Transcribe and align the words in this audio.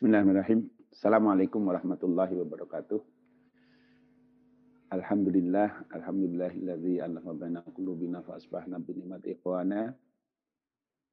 Bismillahirrahmanirrahim. 0.00 0.64
Assalamualaikum 0.96 1.60
warahmatullahi 1.60 2.32
wabarakatuh. 2.40 3.04
Alhamdulillah, 4.96 5.92
alhamdulillah 5.92 6.48
alhamdulillahilladzi 6.56 7.04
alama 7.04 7.36
baina 7.36 7.60
qulubina 7.68 8.24
fa 8.24 8.40
asbahna 8.40 8.80
bi 8.80 8.96
ni'mati 8.96 9.36
ikhwana. 9.36 9.92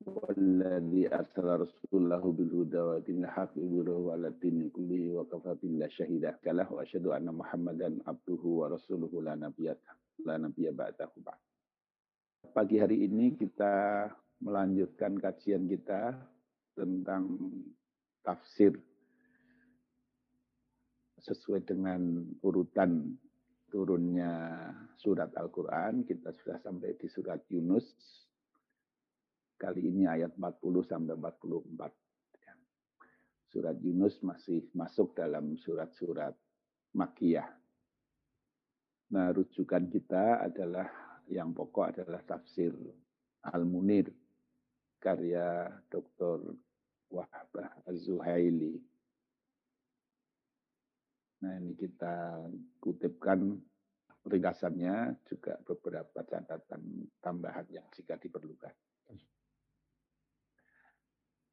Walladzi 0.07 1.03
arsala 1.03 1.67
rasulahu 1.67 2.31
bil 2.31 2.47
huda 2.63 2.79
wa 2.79 3.03
dinil 3.03 3.27
haqqi 3.27 3.59
wa 3.59 4.15
ala 4.15 4.31
dini 4.39 4.71
kullihi 4.71 5.19
wa 5.19 5.27
kafa 5.27 5.59
billahi 5.59 5.91
syahida. 5.91 6.39
Kalah 6.39 6.71
wa 6.71 6.79
asyhadu 6.79 7.11
anna 7.11 7.35
Muhammadan 7.35 7.99
abduhu 8.07 8.63
wa 8.63 8.71
rasuluhu 8.71 9.19
la 9.19 9.35
nabiyya 9.35 9.75
la 10.23 10.39
nabiyya 10.39 10.71
ba'dahu 10.71 11.27
ba'd. 11.27 11.43
Pagi 12.55 12.79
hari 12.79 13.03
ini 13.03 13.35
kita 13.35 14.07
melanjutkan 14.39 15.19
kajian 15.19 15.67
kita 15.67 16.23
tentang 16.71 17.35
tafsir 18.27 18.75
sesuai 21.23 21.63
dengan 21.63 22.27
urutan 22.43 23.15
turunnya 23.71 24.67
surat 24.99 25.31
Al-Quran. 25.39 26.03
Kita 26.03 26.35
sudah 26.35 26.59
sampai 26.59 26.99
di 26.99 27.07
surat 27.07 27.39
Yunus 27.47 27.87
Kali 29.57 29.89
ini 29.89 30.05
ayat 30.05 30.37
40 30.37 30.85
sampai 30.85 31.17
44. 31.17 31.89
Ya. 32.45 32.53
Surat 33.49 33.73
Yunus 33.81 34.21
masih 34.21 34.69
masuk 34.77 35.17
dalam 35.17 35.57
surat-surat 35.57 36.37
Makiyah. 36.93 37.49
Nah, 39.17 39.33
rujukan 39.33 39.89
kita 39.89 40.45
adalah 40.45 40.85
yang 41.33 41.57
pokok 41.57 41.89
adalah 41.89 42.21
tafsir 42.21 42.69
Al-Munir 43.49 44.13
karya 45.01 45.73
Dr. 45.89 46.53
Wahbah 47.07 47.71
Az-Zuhaili. 47.87 48.83
Nah, 51.37 51.53
ini 51.61 51.77
kita 51.77 52.41
kutipkan 52.81 53.61
ringkasannya 54.25 55.15
juga 55.29 55.55
beberapa 55.63 56.25
catatan 56.25 57.07
tambahan 57.23 57.69
yang 57.69 57.85
jika 57.95 58.17
diperlukan. 58.19 58.73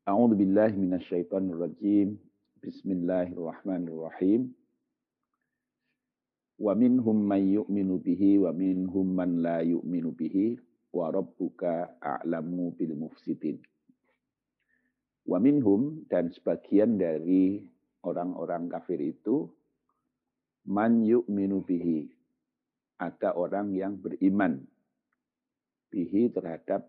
A'udzu 0.05 0.37
billahi 0.37 0.77
minasyaitonir 0.77 1.57
rajim. 1.57 2.21
Bismillahirrahmanirrahim. 2.61 4.53
Wa 6.61 6.73
minhum 6.77 7.19
man 7.25 7.41
yu'minu 7.41 8.01
bihi 8.01 8.41
wa 8.41 8.53
minhum 8.53 9.17
man 9.17 9.41
la 9.41 9.61
yu'minu 9.65 10.13
bihi 10.17 10.57
wa 10.93 11.13
rabbuka 11.13 12.01
a'lamu 12.01 12.73
bil 12.77 12.97
mufsidin. 12.97 13.61
Wa 15.25 15.41
minhum 15.41 16.05
dan 16.09 16.29
sebagian 16.29 17.01
dari 17.01 17.65
orang-orang 18.05 18.69
kafir 18.69 19.01
itu 19.01 19.49
man 20.69 21.01
yu'minu 21.01 21.65
bihi. 21.65 22.13
Ada 23.01 23.35
orang 23.35 23.73
yang 23.75 23.99
beriman 23.99 24.61
bihi 25.89 26.31
terhadap 26.31 26.87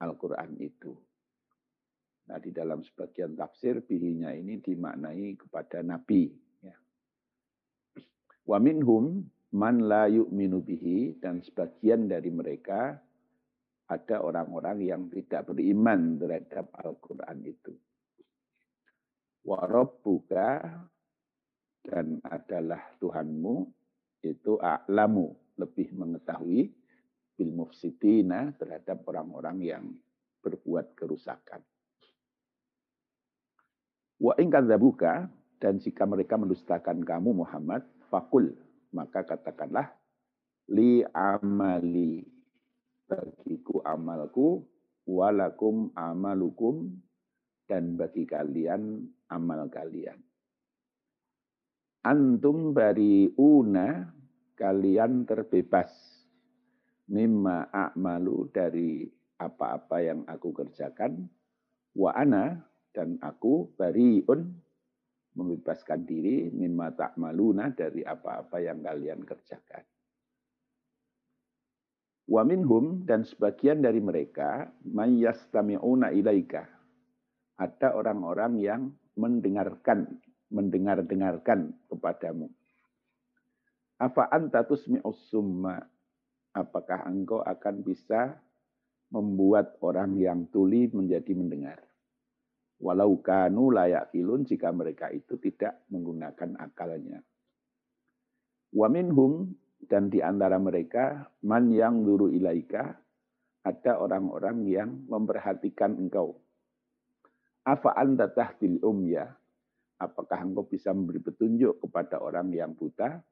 Al-Quran 0.00 0.56
itu 0.58 0.94
Nah, 2.24 2.40
di 2.40 2.50
dalam 2.56 2.80
sebagian 2.80 3.36
tafsir 3.36 3.84
bihinya 3.84 4.32
ini 4.32 4.56
dimaknai 4.56 5.36
kepada 5.36 5.84
Nabi. 5.84 6.32
Ya. 6.64 6.76
Wa 8.48 8.56
minhum 8.56 9.28
man 9.52 9.84
la 9.84 10.08
yu'minu 10.08 10.64
bihi 10.64 11.20
dan 11.20 11.44
sebagian 11.44 12.08
dari 12.08 12.32
mereka 12.32 12.96
ada 13.84 14.24
orang-orang 14.24 14.78
yang 14.80 15.02
tidak 15.12 15.52
beriman 15.52 16.16
terhadap 16.16 16.72
Al-Quran 16.72 17.38
itu. 17.44 17.72
Wa 19.44 19.68
rabbuka 19.68 20.64
dan 21.84 22.16
adalah 22.24 22.80
Tuhanmu 22.96 23.54
itu 24.24 24.56
a'lamu 24.56 25.36
lebih 25.60 25.92
mengetahui 25.92 26.72
bil 27.36 27.52
mufsidina 27.52 28.56
terhadap 28.56 29.04
orang-orang 29.04 29.58
yang 29.60 29.84
berbuat 30.40 30.96
kerusakan. 30.96 31.60
Wa 34.16 34.32
ingkadzabuka 34.40 35.28
dan 35.60 35.76
jika 35.76 36.08
mereka 36.08 36.40
mendustakan 36.40 37.04
kamu 37.04 37.44
Muhammad, 37.44 37.84
fakul 38.08 38.56
maka 38.94 39.26
katakanlah 39.26 39.92
li 40.72 41.04
amali 41.12 42.33
bagiku 43.08 43.84
amalku 43.84 44.64
walakum 45.04 45.92
amalukum 45.96 46.92
dan 47.68 47.96
bagi 47.96 48.28
kalian 48.28 49.08
amal 49.32 49.68
kalian. 49.72 50.20
Antum 52.04 52.76
bariuna 52.76 54.12
kalian 54.54 55.24
terbebas 55.24 55.90
mimma 57.08 57.72
a'malu 57.72 58.52
dari 58.52 59.08
apa-apa 59.40 59.96
yang 60.04 60.20
aku 60.28 60.52
kerjakan 60.52 61.24
wa 61.96 62.12
ana 62.12 62.60
dan 62.92 63.16
aku 63.24 63.72
bariun 63.74 64.52
membebaskan 65.34 66.06
diri 66.06 66.52
mimma 66.54 66.94
ta'maluna 66.94 67.74
dari 67.74 68.06
apa-apa 68.06 68.62
yang 68.62 68.84
kalian 68.84 69.26
kerjakan. 69.26 69.82
Wa 72.24 72.40
minhum 72.40 73.04
dan 73.04 73.20
sebagian 73.28 73.84
dari 73.84 74.00
mereka 74.00 74.72
mayyastami'una 74.88 76.08
ilaika. 76.16 76.64
Ada 77.60 77.94
orang-orang 77.94 78.52
yang 78.58 78.82
mendengarkan, 79.14 80.08
mendengar-dengarkan 80.48 81.76
kepadamu. 81.86 82.48
Apa 84.00 84.26
anta 84.32 84.64
tusmi'us 84.64 85.30
summa? 85.30 85.78
Apakah 86.54 87.06
engkau 87.06 87.44
akan 87.44 87.82
bisa 87.84 88.40
membuat 89.12 89.76
orang 89.84 90.18
yang 90.18 90.48
tuli 90.50 90.90
menjadi 90.90 91.30
mendengar? 91.36 91.78
Walau 92.82 93.20
kanu 93.22 93.70
layak 93.70 94.10
filun 94.10 94.42
jika 94.42 94.74
mereka 94.74 95.12
itu 95.14 95.38
tidak 95.38 95.86
menggunakan 95.92 96.58
akalnya. 96.58 97.22
Wa 98.74 98.90
minhum 98.90 99.54
dan 99.86 100.08
di 100.10 100.20
antara 100.24 100.56
mereka 100.60 101.28
man 101.44 101.70
yang 101.70 102.02
duru 102.02 102.32
ilaika 102.32 102.96
ada 103.64 103.96
orang-orang 103.96 104.68
yang 104.68 104.90
memperhatikan 105.08 105.96
engkau. 105.96 106.36
Afa 107.64 107.96
anta 107.96 108.28
tahtil 108.28 108.76
umya? 108.84 109.24
Apakah 109.96 110.44
engkau 110.44 110.68
bisa 110.68 110.92
memberi 110.92 111.24
petunjuk 111.24 111.80
kepada 111.80 112.20
orang 112.20 112.52
yang 112.52 112.76
buta? 112.76 113.24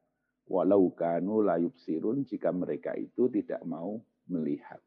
Walau 0.48 0.96
kanu 0.96 1.44
layub 1.44 1.76
sirun 1.84 2.24
jika 2.24 2.48
mereka 2.48 2.96
itu 2.96 3.28
tidak 3.28 3.60
mau 3.68 4.00
melihat. 4.32 4.80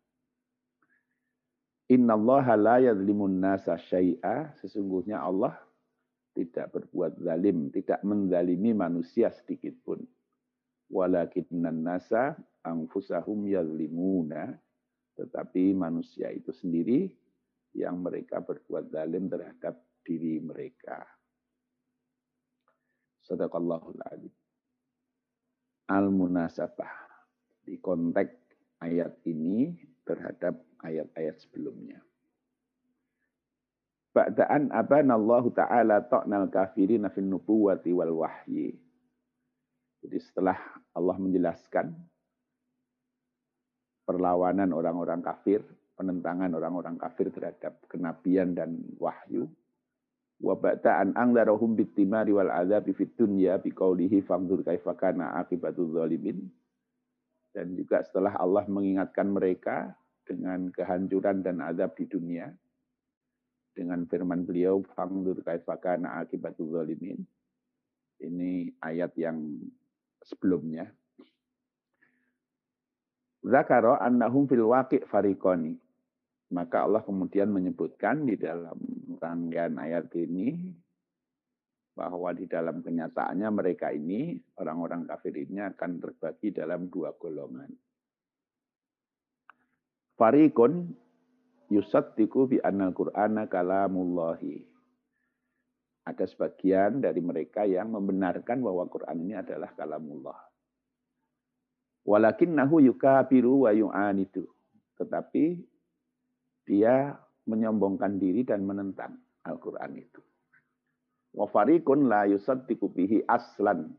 Innallaha 1.85 2.57
la 2.57 2.77
yadlimun 2.81 3.37
nasa 3.37 3.77
syai'a. 3.77 4.57
Sesungguhnya 4.57 5.21
Allah 5.21 5.53
tidak 6.33 6.73
berbuat 6.73 7.21
zalim, 7.21 7.69
tidak 7.69 8.01
menzalimi 8.01 8.73
manusia 8.73 9.29
sedikit 9.29 9.77
pun. 9.85 10.01
Walakinnan 10.91 11.81
nasa 11.81 12.37
anfusahum 12.61 13.45
yadlimuna. 13.49 14.57
Tetapi 15.15 15.71
manusia 15.71 16.27
itu 16.29 16.51
sendiri 16.51 17.07
yang 17.75 18.03
mereka 18.03 18.43
berbuat 18.43 18.91
zalim 18.91 19.31
terhadap 19.31 19.79
diri 20.03 20.43
mereka. 20.43 21.03
Sadaqallahul 23.25 24.01
adzim. 24.05 24.35
Al-munasabah. 25.89 26.93
Di 27.65 27.81
konteks 27.81 28.37
ayat 28.85 29.17
ini 29.25 29.73
terhadap 30.05 30.61
ayat-ayat 30.85 31.41
sebelumnya. 31.41 31.97
Ba'da'an 34.13 34.71
abanallahu 34.71 35.51
ta'ala 35.51 36.05
ta'nal 36.07 36.47
kafirina 36.47 37.11
fin 37.11 37.27
nubuwati 37.27 37.91
wal 37.91 38.23
wahyi. 38.23 38.84
Jadi 40.05 40.17
setelah 40.21 40.57
Allah 40.93 41.17
menjelaskan 41.17 41.89
perlawanan 44.05 44.69
orang-orang 44.69 45.25
kafir, 45.25 45.65
penentangan 45.97 46.53
orang-orang 46.53 46.93
kafir 47.01 47.33
terhadap 47.33 47.81
kenabian 47.89 48.53
dan 48.53 48.85
wahyu. 49.01 49.49
Wa 50.37 50.53
ba'da'an 50.53 51.17
angdarahum 51.17 51.73
bitimari 51.73 52.35
wal 52.35 52.53
azabi 52.53 52.93
fit 52.93 53.17
dunya 53.17 53.57
biqaulihi 53.57 54.21
fangdur 54.21 54.61
kaifa 54.61 54.93
kana 54.93 55.41
akibatul 55.41 55.95
zalimin 55.95 56.45
dan 57.55 57.71
juga 57.71 58.03
setelah 58.03 58.35
Allah 58.35 58.67
mengingatkan 58.67 59.31
mereka 59.31 59.95
dengan 60.27 60.67
kehancuran 60.75 61.39
dan 61.39 61.63
azab 61.63 61.95
di 61.95 62.03
dunia, 62.03 62.51
dengan 63.71 64.03
firman 64.11 64.43
beliau, 64.43 64.83
Fangdur 64.91 65.39
kaifakana 65.39 66.19
akibatul 66.19 66.75
zalimin. 66.75 67.23
Ini 68.19 68.75
ayat 68.83 69.15
yang 69.15 69.39
sebelumnya. 70.25 70.89
Zakaro 73.45 73.93
annahum 74.01 74.49
fil 74.49 74.65
waqi' 74.65 75.05
farikoni. 75.05 75.77
Maka 76.53 76.85
Allah 76.85 77.01
kemudian 77.05 77.49
menyebutkan 77.49 78.25
di 78.25 78.37
dalam 78.37 78.77
rangkaian 79.17 79.77
ayat 79.77 80.09
ini 80.17 80.53
bahwa 81.95 82.35
di 82.35 82.45
dalam 82.45 82.83
kenyataannya 82.83 83.49
mereka 83.49 83.89
ini, 83.89 84.35
orang-orang 84.59 85.07
kafir 85.07 85.31
ini 85.31 85.63
akan 85.63 86.03
terbagi 86.03 86.51
dalam 86.51 86.91
dua 86.91 87.15
golongan. 87.15 87.71
Farikun 90.19 90.91
yusattiku 91.71 92.51
bi 92.51 92.57
annal 92.61 92.91
qur'ana 92.91 93.47
kalamullahi. 93.47 94.74
Ada 96.05 96.29
sebagian 96.29 97.01
dari 97.01 97.17
mereka 97.17 97.65
yang 97.65 97.89
membenarkan 97.89 98.61
bahwa 98.61 98.85
Quran 98.85 99.25
ini 99.25 99.33
adalah 99.41 99.73
kalamullah. 99.73 100.37
Walakinnahu 102.05 102.77
yukabiru 102.85 103.65
wa 103.65 103.73
yu'anidu. 103.73 104.45
Tetapi 105.01 105.45
dia 106.69 107.17
menyombongkan 107.49 108.21
diri 108.21 108.45
dan 108.45 108.69
menentang 108.69 109.17
Al-Quran 109.49 109.97
itu. 109.97 110.21
Wa 111.33 111.49
fariqun 111.49 112.05
la 112.05 112.29
yusaddiqu 112.29 112.85
bihi 112.93 113.25
aslan. 113.25 113.89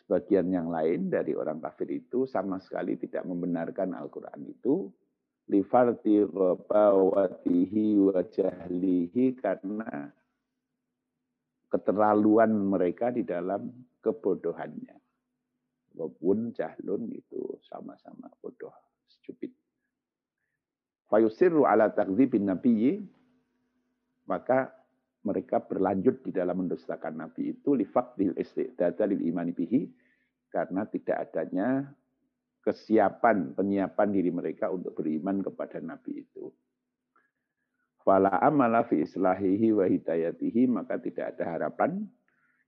Sebagian 0.00 0.48
yang 0.48 0.72
lain 0.72 1.12
dari 1.12 1.36
orang 1.36 1.60
kafir 1.60 1.92
itu 1.92 2.24
sama 2.24 2.56
sekali 2.60 2.96
tidak 2.96 3.24
membenarkan 3.28 3.92
Al-Quran 3.92 4.48
itu 4.48 4.88
lifarti 5.48 6.24
ghabawatihi 6.24 8.00
wa 8.00 8.20
jahlihi 8.24 9.36
karena 9.36 10.08
keterlaluan 11.74 12.54
mereka 12.54 13.10
di 13.10 13.26
dalam 13.26 13.66
kebodohannya. 13.98 14.94
Walaupun 15.98 16.54
jahlun 16.54 17.10
itu 17.10 17.58
sama-sama 17.66 18.30
bodoh, 18.38 18.70
stupid. 19.10 19.50
Fayusirru 21.10 21.66
ala 21.66 21.90
takzibin 21.90 22.46
nabiyyi, 22.46 23.02
maka 24.30 24.70
mereka 25.26 25.58
berlanjut 25.58 26.22
di 26.22 26.30
dalam 26.30 26.62
mendustakan 26.62 27.26
Nabi 27.26 27.58
itu 27.58 27.74
lifaqdil 27.74 28.38
istidada 28.38 29.02
lil 29.10 29.26
imani 29.26 29.50
bihi, 29.50 29.90
karena 30.54 30.86
tidak 30.86 31.30
adanya 31.30 31.90
kesiapan, 32.62 33.58
penyiapan 33.58 34.08
diri 34.14 34.30
mereka 34.30 34.70
untuk 34.70 34.94
beriman 34.94 35.42
kepada 35.42 35.82
Nabi 35.82 36.22
itu. 36.22 36.54
Fala 38.04 38.36
amala 38.44 38.84
fi 38.84 39.00
islahihi 39.00 39.72
wa 39.72 39.88
hidayatihi, 39.88 40.68
maka 40.68 41.00
tidak 41.00 41.34
ada 41.34 41.56
harapan 41.56 42.04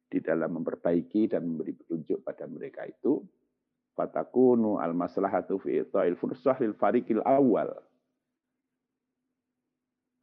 di 0.09 0.25
dalam 0.25 0.57
memperbaiki 0.61 1.29
dan 1.29 1.45
memberi 1.45 1.77
petunjuk 1.77 2.25
pada 2.25 2.49
mereka 2.49 2.89
itu. 2.89 3.21
Fatakunu 3.93 4.81
al-maslahatu 4.81 5.61
fi 5.61 5.85
ita'il 5.85 6.17
fursah 6.17 6.57
lil 6.65 6.73
fariqil 6.73 7.21
awal. 7.21 7.69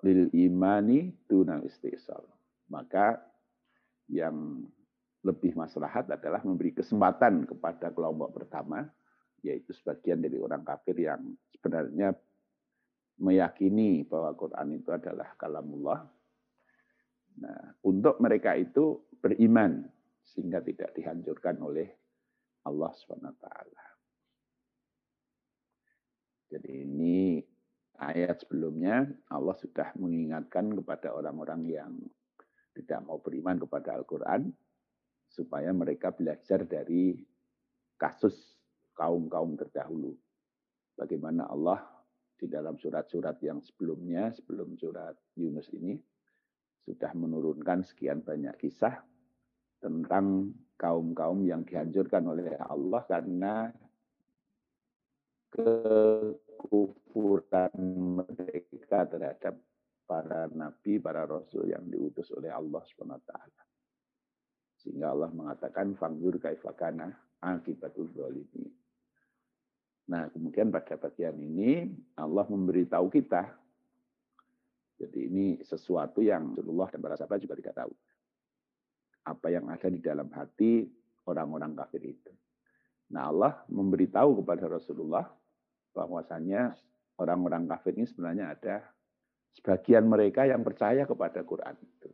Lil 0.01 0.33
imani 0.33 1.13
dunal 1.29 1.61
istisal. 1.61 2.25
Maka 2.73 3.21
yang 4.09 4.65
lebih 5.23 5.55
maslahat 5.55 6.09
adalah 6.09 6.41
memberi 6.41 6.75
kesempatan 6.75 7.47
kepada 7.47 7.93
kelompok 7.95 8.43
pertama 8.43 8.83
yaitu 9.43 9.75
sebagian 9.75 10.23
dari 10.23 10.39
orang 10.39 10.63
kafir 10.63 10.95
yang 10.95 11.19
sebenarnya 11.51 12.15
meyakini 13.21 14.05
bahwa 14.07 14.33
Quran 14.33 14.79
itu 14.79 14.89
adalah 14.89 15.35
kalamullah. 15.37 16.01
Nah, 17.33 17.77
untuk 17.85 18.21
mereka 18.21 18.53
itu 18.57 19.01
beriman 19.21 19.85
sehingga 20.23 20.61
tidak 20.61 20.93
dihancurkan 20.97 21.57
oleh 21.61 21.89
Allah 22.63 22.91
SWT. 22.95 23.47
Jadi 26.53 26.69
ini 26.85 27.41
ayat 27.97 28.45
sebelumnya 28.45 29.09
Allah 29.33 29.57
sudah 29.57 29.93
mengingatkan 29.97 30.69
kepada 30.77 31.13
orang-orang 31.17 31.61
yang 31.65 31.93
tidak 32.73 33.01
mau 33.05 33.17
beriman 33.21 33.57
kepada 33.57 33.97
Al-Quran 33.97 34.53
supaya 35.29 35.73
mereka 35.73 36.13
belajar 36.13 36.65
dari 36.65 37.17
kasus 37.97 38.53
kaum-kaum 38.93 39.57
terdahulu. 39.57 40.13
Bagaimana 40.93 41.49
Allah 41.49 41.81
di 42.43 42.51
dalam 42.51 42.75
surat-surat 42.75 43.39
yang 43.39 43.63
sebelumnya, 43.63 44.27
sebelum 44.35 44.75
surat 44.75 45.15
Yunus 45.39 45.71
ini, 45.71 45.95
sudah 46.83 47.15
menurunkan 47.15 47.87
sekian 47.87 48.19
banyak 48.19 48.59
kisah 48.59 48.99
tentang 49.79 50.51
kaum-kaum 50.75 51.47
yang 51.47 51.63
dihancurkan 51.63 52.27
oleh 52.27 52.59
Allah 52.59 52.99
karena 53.07 53.71
kekufuran 56.59 57.71
mereka 58.19 59.07
terhadap 59.07 59.55
para 60.03 60.51
nabi, 60.51 60.99
para 60.99 61.23
rasul 61.23 61.71
yang 61.71 61.87
diutus 61.87 62.27
oleh 62.35 62.51
Allah 62.51 62.83
SWT. 62.83 63.31
Sehingga 64.83 65.15
Allah 65.15 65.31
mengatakan, 65.31 65.95
Fanggur 65.95 66.35
kaifakana 66.43 67.07
akibatul 67.39 68.11
zalimin. 68.11 68.82
Nah, 70.03 70.27
kemudian 70.27 70.67
pada 70.67 70.99
bagian 70.99 71.35
ini 71.39 71.87
Allah 72.19 72.43
memberitahu 72.43 73.07
kita. 73.07 73.55
Jadi 74.99 75.19
ini 75.31 75.45
sesuatu 75.63 76.19
yang 76.19 76.55
Rasulullah 76.55 76.91
dan 76.91 76.99
para 76.99 77.15
sahabat 77.15 77.39
juga 77.39 77.55
tidak 77.55 77.75
tahu. 77.75 77.93
Apa 79.23 79.47
yang 79.51 79.71
ada 79.71 79.87
di 79.87 79.99
dalam 80.03 80.27
hati 80.35 80.83
orang-orang 81.23 81.71
kafir 81.75 82.03
itu. 82.03 82.31
Nah, 83.15 83.31
Allah 83.31 83.63
memberitahu 83.71 84.43
kepada 84.43 84.67
Rasulullah 84.67 85.27
bahwasanya 85.95 86.75
orang-orang 87.19 87.69
kafir 87.69 87.95
ini 87.95 88.07
sebenarnya 88.09 88.51
ada 88.51 88.75
sebagian 89.55 90.03
mereka 90.09 90.43
yang 90.43 90.65
percaya 90.65 91.07
kepada 91.07 91.45
Quran 91.47 91.75
itu. 91.79 92.09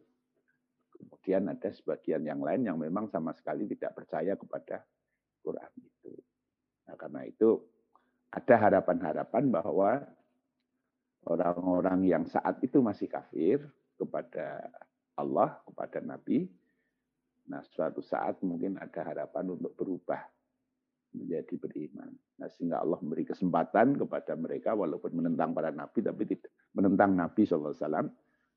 Kemudian 0.94 1.48
ada 1.50 1.70
sebagian 1.72 2.22
yang 2.22 2.44
lain 2.44 2.68
yang 2.68 2.78
memang 2.78 3.08
sama 3.10 3.32
sekali 3.34 3.66
tidak 3.66 3.96
percaya 3.96 4.36
kepada 4.36 4.84
Quran 5.42 5.72
itu. 5.80 6.14
Nah, 6.86 6.96
karena 7.00 7.24
itu 7.26 7.79
ada 8.30 8.56
harapan-harapan 8.62 9.44
bahwa 9.50 10.06
orang-orang 11.26 12.06
yang 12.06 12.24
saat 12.30 12.62
itu 12.62 12.80
masih 12.80 13.10
kafir 13.10 13.66
kepada 13.98 14.70
Allah, 15.18 15.60
kepada 15.68 16.00
Nabi, 16.00 16.48
nah 17.50 17.66
suatu 17.76 18.00
saat 18.00 18.40
mungkin 18.46 18.78
ada 18.78 19.04
harapan 19.04 19.58
untuk 19.58 19.76
berubah 19.76 20.22
menjadi 21.10 21.58
beriman. 21.58 22.14
Nah, 22.38 22.48
sehingga 22.54 22.86
Allah 22.86 23.02
memberi 23.02 23.26
kesempatan 23.26 23.98
kepada 23.98 24.38
mereka 24.38 24.78
walaupun 24.78 25.10
menentang 25.18 25.58
para 25.58 25.74
nabi 25.74 26.06
tapi 26.06 26.24
tidak 26.30 26.54
menentang 26.78 27.18
Nabi 27.18 27.50
SAW 27.50 27.74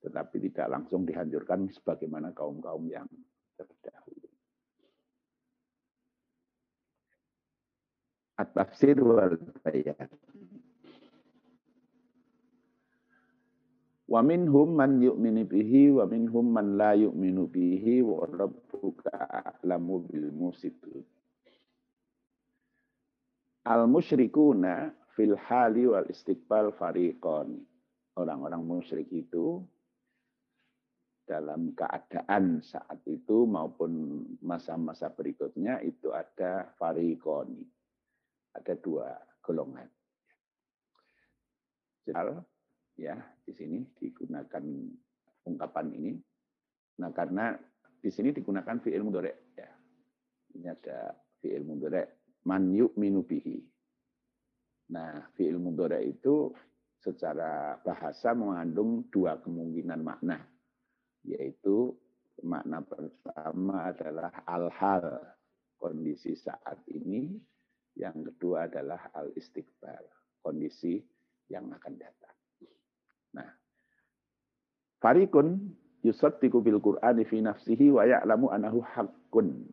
tetapi 0.03 0.37
tidak 0.51 0.67
langsung 0.67 1.07
dihancurkan 1.07 1.71
sebagaimana 1.71 2.35
kaum-kaum 2.35 2.83
yang 2.91 3.07
terdahulu. 3.55 4.02
At-tafsir 8.39 8.97
wal 9.01 9.37
bayan. 9.61 10.09
Wa 14.09 14.21
minhum 14.21 14.77
man 14.77 15.01
yu'minu 15.01 15.49
bihi 15.49 15.89
wa 15.93 16.05
minhum 16.05 16.53
man 16.53 16.77
la 16.77 16.93
yu'minu 16.93 17.49
bihi 17.49 18.05
wa 18.05 18.29
rabbuka 18.29 19.13
a'lamu 19.17 20.05
bil 20.05 20.29
musidin. 20.33 21.05
Al 23.65 23.89
musyrikuna 23.89 24.93
fil 25.17 25.39
hali 25.39 25.89
wal 25.89 26.05
istiqbal 26.09 26.77
fariqan. 26.77 27.57
Orang-orang 28.13 28.61
musyrik 28.61 29.09
itu 29.09 29.65
dalam 31.25 31.73
keadaan 31.73 32.61
saat 32.61 33.01
itu 33.09 33.49
maupun 33.49 34.21
masa-masa 34.45 35.09
berikutnya 35.09 35.81
itu 35.81 36.13
ada 36.13 36.69
fariqoni 36.77 37.65
ada 38.53 38.75
dua 38.77 39.17
golongan. 39.41 39.89
Jadi, 42.03 42.35
ya 42.99 43.15
di 43.47 43.53
sini 43.55 43.79
digunakan 43.97 44.65
ungkapan 45.47 45.87
ini. 45.95 46.13
Nah 46.99 47.11
karena 47.15 47.55
di 48.03 48.11
sini 48.11 48.35
digunakan 48.35 48.83
fi'il 48.83 49.03
mudhari 49.07 49.31
ya. 49.55 49.71
Ini 50.59 50.67
ada 50.69 51.15
fi'il 51.39 51.63
mudhari 51.63 52.03
man 52.47 52.75
yu'minu 52.75 53.23
bihi. 53.23 53.59
Nah, 54.93 55.25
fi'il 55.39 55.57
mudhari 55.57 56.11
itu 56.11 56.51
secara 57.01 57.79
bahasa 57.81 58.35
mengandung 58.37 59.09
dua 59.09 59.41
kemungkinan 59.41 60.01
makna, 60.03 60.39
yaitu 61.27 61.95
makna 62.43 62.83
pertama 62.83 63.89
adalah 63.91 64.31
al-hal, 64.47 65.23
kondisi 65.79 66.37
saat 66.37 66.83
ini, 66.91 67.35
yang 67.97 68.25
kedua 68.25 68.69
adalah 68.71 69.13
al-istiqbal, 69.13 70.05
kondisi 70.41 71.01
yang 71.53 71.69
akan 71.69 71.95
datang. 72.01 72.37
Nah, 73.37 73.49
farikun 75.01 75.77
yusaddiqu 76.01 76.59
bil 76.65 76.81
Qur'ani 76.81 77.29
fi 77.29 77.45
nafsihi 77.45 77.93
wa 77.93 78.09
ya'lamu 78.09 78.49
anahu 78.49 78.81
haqqun. 78.81 79.69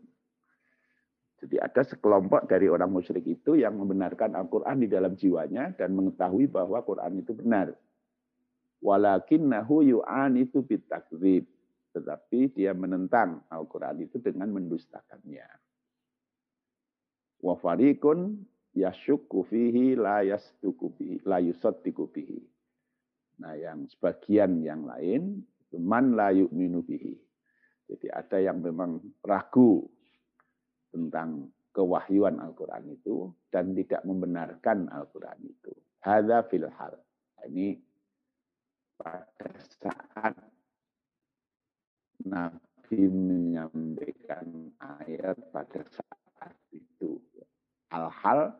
Jadi 1.39 1.55
ada 1.55 1.87
sekelompok 1.87 2.51
dari 2.51 2.67
orang 2.67 2.91
musyrik 2.91 3.23
itu 3.23 3.55
yang 3.55 3.79
membenarkan 3.79 4.35
Al-Quran 4.35 4.83
di 4.83 4.87
dalam 4.91 5.15
jiwanya 5.15 5.71
dan 5.79 5.95
mengetahui 5.95 6.51
bahwa 6.51 6.83
Quran 6.83 7.23
itu 7.23 7.31
benar. 7.31 7.71
Walakinnahu 8.83 9.83
yu'an 9.87 10.35
itu 10.35 10.63
bitakzib. 10.63 11.47
tetapi 11.89 12.53
dia 12.53 12.69
menentang 12.77 13.41
Al-Quran 13.49 14.05
itu 14.05 14.21
dengan 14.21 14.53
mendustakannya. 14.53 15.68
Wa 17.39 17.55
fariqun 17.55 18.43
yasyukku 18.75 19.47
fihi 19.47 19.95
la 19.95 20.23
fihi, 20.23 21.23
la 21.23 21.37
yusaddiku 21.39 22.07
fihi. 22.11 22.39
Nah, 23.39 23.55
yang 23.55 23.87
sebagian 23.87 24.59
yang 24.59 24.83
lain 24.83 25.47
man 25.79 26.17
la 26.17 26.33
yu'minu 26.35 26.83
bihi. 26.83 27.15
Jadi 27.89 28.07
ada 28.09 28.37
yang 28.37 28.61
memang 28.61 29.01
ragu 29.25 29.87
tentang 30.93 31.49
kewahyuan 31.73 32.41
Al-Quran 32.41 32.93
itu 32.93 33.33
dan 33.49 33.73
tidak 33.73 34.01
membenarkan 34.05 34.89
Al-Quran 34.89 35.39
itu. 35.45 35.73
Hada 36.01 36.45
fil 36.45 36.69
hal. 36.69 36.97
Ini 37.49 37.79
pada 38.99 39.47
saat 39.79 40.35
Nabi 42.27 43.01
menyampaikan 43.07 44.75
ayat 44.77 45.37
pada 45.49 45.81
saat. 45.87 46.28
Hal-hal 47.89 48.53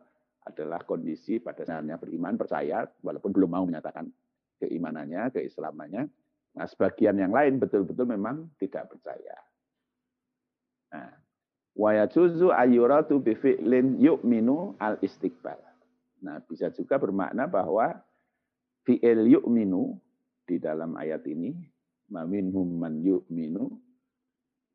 adalah 0.46 0.82
kondisi 0.82 1.38
pada 1.38 1.62
saatnya 1.62 2.00
beriman, 2.00 2.34
percaya, 2.34 2.86
walaupun 3.04 3.30
belum 3.30 3.50
mau 3.50 3.64
menyatakan 3.66 4.10
keimanannya, 4.58 5.30
keislamannya. 5.30 6.10
Nah, 6.58 6.66
sebagian 6.66 7.14
yang 7.14 7.30
lain 7.30 7.62
betul-betul 7.62 8.10
memang 8.10 8.50
tidak 8.58 8.90
percaya. 8.90 9.38
Nah, 10.90 11.14
wa 11.78 11.90
yajuzu 11.94 12.50
ayyuratu 12.50 13.22
yu'minu 13.22 14.74
al 14.82 14.98
istiqbal. 14.98 15.62
Nah, 16.20 16.42
bisa 16.42 16.74
juga 16.74 16.98
bermakna 16.98 17.46
bahwa 17.46 17.94
fi'il 18.82 19.30
yu'minu 19.30 19.94
di 20.44 20.58
dalam 20.58 20.98
ayat 20.98 21.22
ini 21.30 21.54
maminhum 22.10 22.66
man 22.66 22.98
yu'minu 22.98 23.70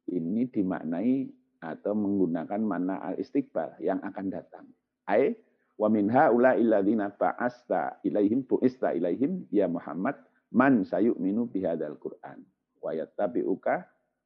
ini 0.08 0.48
dimaknai 0.48 1.28
atau 1.62 1.94
menggunakan 1.96 2.62
mana 2.62 3.00
al 3.02 3.16
istiqbal 3.20 3.80
yang 3.80 4.02
akan 4.04 4.28
datang. 4.32 4.66
Ai 5.08 5.36
wa 5.76 5.88
min 5.92 6.08
haula 6.12 6.56
illadzina 6.56 7.12
ba'asta 7.12 8.00
ilaihim 8.08 8.48
bu'ista 8.48 8.96
ilaihim 8.96 9.46
ya 9.52 9.68
Muhammad 9.68 10.16
man 10.56 10.88
sayu'minu 10.88 11.52
bihadzal 11.52 12.00
Qur'an 12.00 12.40
wa 12.80 12.92
yattabi'uka 12.96 13.76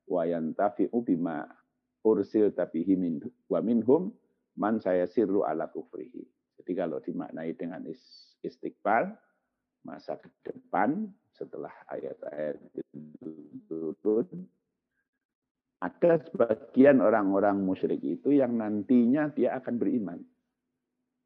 wa 0.09 0.21
yantafi'u 0.25 0.98
bima 1.05 1.45
ursil 2.05 2.53
tabihi 2.53 2.93
min 2.95 3.21
wa 3.50 3.59
minhum 3.62 4.13
man 4.59 4.77
saya 4.81 5.07
sirru 5.07 5.48
ala 5.48 5.71
kufrihi. 5.71 6.24
Jadi 6.59 6.71
kalau 6.75 7.00
dimaknai 7.00 7.55
dengan 7.55 7.88
istiqbal 8.43 9.15
masa 9.88 10.19
ke 10.19 10.27
depan 10.43 11.07
setelah 11.31 11.71
ayat-ayat 11.88 12.59
itu 12.75 13.95
turun, 14.03 14.43
ada 15.79 16.19
sebagian 16.27 17.00
orang-orang 17.00 17.63
musyrik 17.63 18.03
itu 18.03 18.36
yang 18.36 18.59
nantinya 18.59 19.31
dia 19.31 19.55
akan 19.55 19.75
beriman. 19.79 20.19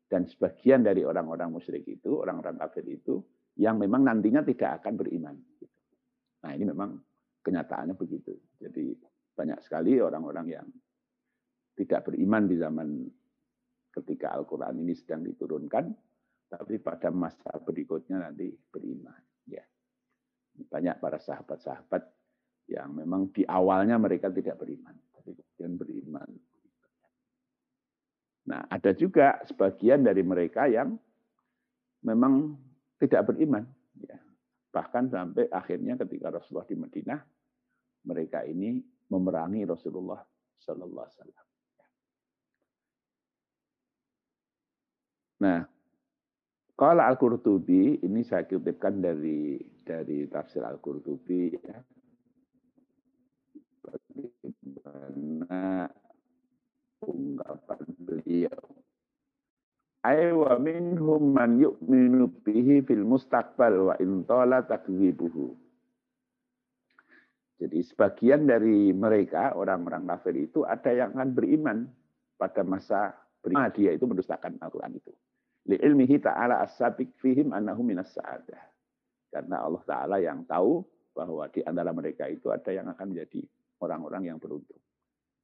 Dan 0.05 0.29
sebagian 0.29 0.85
dari 0.85 1.01
orang-orang 1.01 1.49
musyrik 1.49 1.89
itu, 1.89 2.21
orang-orang 2.21 2.61
kafir 2.61 2.85
itu, 2.85 3.17
yang 3.57 3.81
memang 3.81 4.05
nantinya 4.05 4.45
tidak 4.45 4.81
akan 4.81 4.93
beriman. 4.93 5.35
Nah 6.45 6.51
ini 6.53 6.69
memang 6.69 7.01
kenyataannya 7.41 7.97
begitu. 7.97 8.37
Jadi 8.61 8.93
banyak 9.33 9.57
sekali 9.65 9.97
orang-orang 9.97 10.47
yang 10.53 10.67
tidak 11.73 12.05
beriman 12.05 12.45
di 12.45 12.55
zaman 12.61 12.89
ketika 13.89 14.37
Al-Quran 14.37 14.85
ini 14.85 14.93
sedang 14.93 15.25
diturunkan, 15.25 15.85
tapi 16.53 16.77
pada 16.77 17.09
masa 17.09 17.57
berikutnya 17.57 18.21
nanti 18.21 18.53
beriman. 18.69 19.17
Ya. 19.49 19.65
Banyak 20.53 21.01
para 21.01 21.17
sahabat-sahabat 21.17 22.22
yang 22.73 22.89
memang 22.97 23.29
di 23.29 23.45
awalnya 23.45 24.01
mereka 24.01 24.33
tidak 24.33 24.57
beriman, 24.57 24.97
tapi 25.13 25.37
kemudian 25.37 25.77
beriman. 25.77 26.29
Nah, 28.49 28.65
ada 28.67 28.91
juga 28.91 29.39
sebagian 29.47 30.03
dari 30.03 30.25
mereka 30.25 30.67
yang 30.67 30.97
memang 32.03 32.57
tidak 32.99 33.31
beriman. 33.31 33.63
Ya. 34.03 34.19
Bahkan 34.73 35.13
sampai 35.13 35.47
akhirnya 35.47 35.95
ketika 36.01 36.33
Rasulullah 36.33 36.67
di 36.67 36.75
Madinah, 36.75 37.19
mereka 38.03 38.43
ini 38.43 38.83
memerangi 39.07 39.63
Rasulullah 39.63 40.19
Sallallahu 40.59 41.05
Alaihi 41.05 41.15
Wasallam. 41.15 41.45
Nah, 45.43 45.59
kalau 46.73 47.03
Al-Qurtubi, 47.03 47.99
ini 47.99 48.23
saya 48.23 48.47
kutipkan 48.47 49.03
dari 49.03 49.59
dari 49.83 50.25
tafsir 50.31 50.63
Al-Qurtubi 50.63 51.51
ya. 51.59 51.79
Bagaimana 54.93 55.89
ungkapan 57.01 57.81
beliau. 57.97 58.61
Aywa 60.05 60.59
minhum 60.61 61.33
man 61.33 61.57
yu'minu 61.57 62.29
bihi 62.45 62.85
fil 62.85 63.01
mustaqbal 63.01 63.73
wa 63.89 63.95
intola 63.97 64.61
takzibuhu. 64.61 65.57
Jadi 67.57 67.79
sebagian 67.81 68.45
dari 68.45 68.91
mereka, 68.93 69.55
orang-orang 69.55 70.05
kafir 70.05 70.35
itu 70.35 70.67
ada 70.67 70.91
yang 70.91 71.15
akan 71.15 71.31
beriman 71.33 71.77
pada 72.37 72.61
masa 72.61 73.17
beriman. 73.41 73.71
Dia 73.71 73.95
itu 73.95 74.03
mendustakan 74.05 74.59
Al-Quran 74.61 74.99
itu 74.99 75.15
ilmihi 75.71 76.19
ta'ala 76.19 76.59
as-sabiq 76.67 77.15
fihim 77.23 77.55
annahu 77.55 77.87
minas 77.87 78.11
sa'adah. 78.11 78.61
Karena 79.31 79.63
Allah 79.63 79.83
Ta'ala 79.87 80.17
yang 80.19 80.43
tahu 80.43 80.83
bahwa 81.15 81.47
di 81.49 81.63
antara 81.63 81.95
mereka 81.95 82.27
itu 82.27 82.51
ada 82.51 82.69
yang 82.73 82.91
akan 82.91 83.15
menjadi 83.15 83.41
orang-orang 83.83 84.31
yang 84.31 84.39
beruntung. 84.39 84.79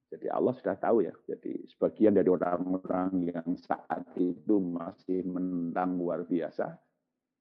Jadi 0.10 0.25
Allah 0.25 0.53
sudah 0.58 0.75
tahu 0.81 1.05
ya. 1.05 1.13
Jadi 1.29 1.69
sebagian 1.69 2.17
dari 2.17 2.29
orang-orang 2.34 3.29
yang 3.29 3.50
saat 3.62 4.10
itu 4.17 4.58
masih 4.58 5.22
menentang 5.22 6.01
luar 6.01 6.25
biasa, 6.25 6.74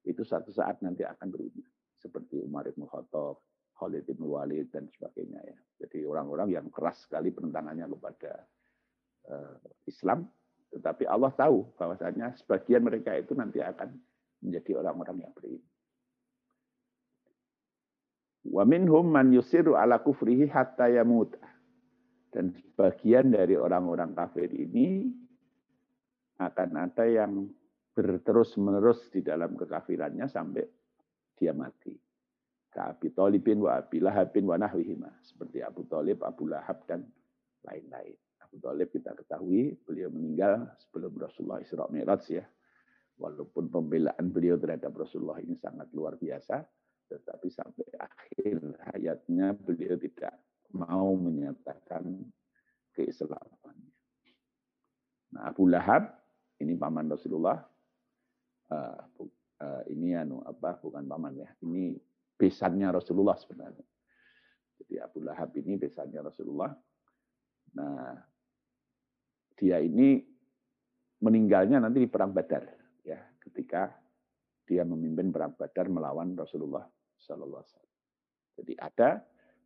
itu 0.05 0.21
satu 0.21 0.53
saat 0.53 0.77
nanti 0.85 1.01
akan 1.01 1.27
berubah. 1.33 1.65
Seperti 1.97 2.37
Umar 2.39 2.69
ibn 2.69 2.85
Khattab, 2.85 3.41
Khalid 3.73 4.05
ibn 4.05 4.23
Walid, 4.29 4.69
dan 4.69 4.85
sebagainya. 4.93 5.41
ya. 5.41 5.57
Jadi 5.81 6.05
orang-orang 6.05 6.53
yang 6.53 6.67
keras 6.69 7.09
sekali 7.09 7.33
penentangannya 7.33 7.89
kepada 7.89 8.31
uh, 9.33 9.57
Islam, 9.89 10.29
tetapi 10.69 11.09
Allah 11.09 11.33
tahu 11.33 11.73
bahwasanya 11.75 12.37
sebagian 12.37 12.85
mereka 12.85 13.17
itu 13.17 13.33
nanti 13.33 13.59
akan 13.65 13.97
menjadi 14.45 14.77
orang-orang 14.77 15.25
yang 15.25 15.33
beriman. 15.33 15.65
Wa 18.59 18.67
minhum 18.67 19.07
man 19.07 19.31
yusiru 19.31 19.79
ala 19.79 20.03
kufrihi 20.03 20.51
hatta 20.51 20.91
yamut. 20.91 21.31
Dan 22.27 22.51
sebagian 22.51 23.31
dari 23.31 23.55
orang-orang 23.55 24.11
kafir 24.11 24.51
ini 24.51 25.07
akan 26.43 26.69
ada 26.75 27.07
yang 27.07 27.47
berterus-menerus 27.95 29.07
di 29.15 29.23
dalam 29.23 29.55
kekafirannya 29.55 30.27
sampai 30.27 30.67
dia 31.39 31.55
mati. 31.55 31.95
Ka'abi 32.69 33.15
Talibin 33.15 33.63
wa 33.63 33.79
Abi 33.79 34.03
Lahabin 34.03 34.43
wa 34.43 34.59
nahwihima. 34.59 35.07
Seperti 35.23 35.63
Abu 35.63 35.87
Talib, 35.87 36.19
Abu 36.27 36.51
Lahab, 36.51 36.83
dan 36.83 37.07
lain-lain. 37.63 38.19
Abu 38.43 38.59
Talib 38.59 38.91
kita 38.91 39.15
ketahui 39.15 39.79
beliau 39.87 40.11
meninggal 40.11 40.67
sebelum 40.83 41.15
Rasulullah 41.15 41.63
Isra 41.63 41.87
Mi'raj 41.87 42.27
ya. 42.27 42.43
Walaupun 43.23 43.71
pembelaan 43.71 44.35
beliau 44.35 44.59
terhadap 44.59 44.91
Rasulullah 44.99 45.39
ini 45.39 45.55
sangat 45.55 45.91
luar 45.95 46.19
biasa, 46.19 46.59
tetapi 47.09 47.49
sampai 47.49 47.87
akhir 47.97 48.57
hayatnya 48.93 49.57
beliau 49.57 49.97
tidak 49.97 50.37
mau 50.77 51.17
menyatakan 51.17 52.05
keislamannya. 52.93 53.93
Nah, 55.33 55.49
Abu 55.49 55.65
Lahab 55.65 56.13
ini 56.61 56.77
paman 56.77 57.09
Rasulullah. 57.09 57.57
Uh, 58.69 59.01
uh, 59.65 59.81
ini 59.89 60.13
anu 60.13 60.45
apa 60.45 60.77
bukan 60.77 61.09
paman 61.09 61.41
ya. 61.41 61.49
Ini 61.65 61.97
besannya 62.37 62.93
Rasulullah 62.93 63.33
sebenarnya. 63.41 63.85
Jadi 64.77 64.95
Abu 65.01 65.25
Lahab 65.25 65.49
ini 65.57 65.81
besannya 65.81 66.21
Rasulullah. 66.21 66.69
Nah, 67.73 68.13
dia 69.57 69.81
ini 69.81 70.21
meninggalnya 71.19 71.83
nanti 71.83 71.99
di 71.99 72.09
perang 72.09 72.31
Badar 72.31 72.63
ya 73.03 73.19
ketika 73.43 73.91
dia 74.63 74.87
memimpin 74.87 75.35
perang 75.35 75.51
Badar 75.57 75.91
melawan 75.91 76.31
Rasulullah 76.31 76.87
Sallallahu 77.19 77.61
Alaihi 77.61 77.73
Wasallam. 77.75 77.97
Jadi 78.59 78.73
ada 78.79 79.09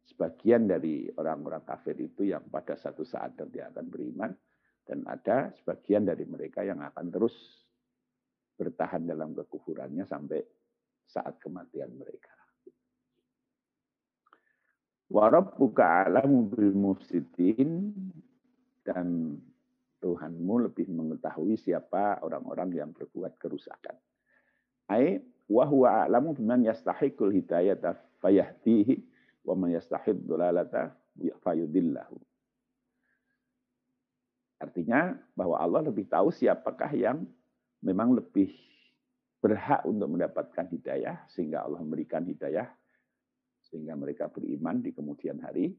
sebagian 0.04 0.68
dari 0.68 1.08
orang-orang 1.16 1.64
kafir 1.64 1.96
itu 1.98 2.28
yang 2.28 2.44
pada 2.52 2.76
satu 2.76 3.08
saat 3.08 3.40
nanti 3.40 3.64
akan 3.64 3.86
beriman 3.88 4.32
dan 4.84 5.08
ada 5.08 5.50
sebagian 5.56 6.04
dari 6.04 6.28
mereka 6.28 6.62
yang 6.62 6.84
akan 6.84 7.08
terus 7.08 7.34
bertahan 8.60 9.08
dalam 9.08 9.34
kekufurannya 9.34 10.04
sampai 10.06 10.44
saat 11.08 11.40
kematian 11.40 11.96
mereka. 11.96 12.32
Warab 15.14 15.62
buka 15.62 16.10
bil 16.50 16.74
mufsidin 16.74 17.94
dan 18.82 19.38
Tuhanmu 20.04 20.68
lebih 20.68 20.92
mengetahui 20.92 21.56
siapa 21.56 22.20
orang-orang 22.26 22.76
yang 22.76 22.90
berbuat 22.92 23.40
kerusakan. 23.40 23.96
Ai 24.92 25.22
wa 25.50 25.64
huwa 25.68 26.08
a'lamu 26.08 26.36
biman 26.36 26.64
yastahiqul 26.64 27.32
hidayata 27.32 28.00
fayahdihi 28.24 29.04
wa 29.44 29.54
man 29.60 29.76
yastahid 29.76 30.24
dolalata 30.24 30.96
fayudillahu. 31.44 32.18
Artinya 34.64 35.20
bahwa 35.36 35.60
Allah 35.60 35.92
lebih 35.92 36.08
tahu 36.08 36.32
siapakah 36.32 36.96
yang 36.96 37.28
memang 37.84 38.16
lebih 38.16 38.48
berhak 39.44 39.84
untuk 39.84 40.08
mendapatkan 40.16 40.72
hidayah 40.72 41.28
sehingga 41.28 41.68
Allah 41.68 41.84
memberikan 41.84 42.24
hidayah 42.24 42.72
sehingga 43.68 44.00
mereka 44.00 44.32
beriman 44.32 44.80
di 44.80 44.96
kemudian 44.96 45.44
hari 45.44 45.76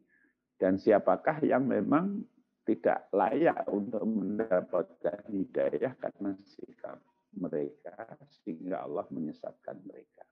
dan 0.60 0.76
siapakah 0.76 1.40
yang 1.40 1.64
memang 1.64 2.20
tidak 2.68 3.08
layak 3.08 3.64
untuk 3.72 4.04
mendapatkan 4.04 5.24
hidayah 5.32 5.96
karena 5.96 6.36
sikap 6.44 7.00
mereka 7.36 7.94
sehingga 8.42 8.84
Allah 8.84 9.06
menyesatkan 9.10 9.82
mereka. 9.84 10.24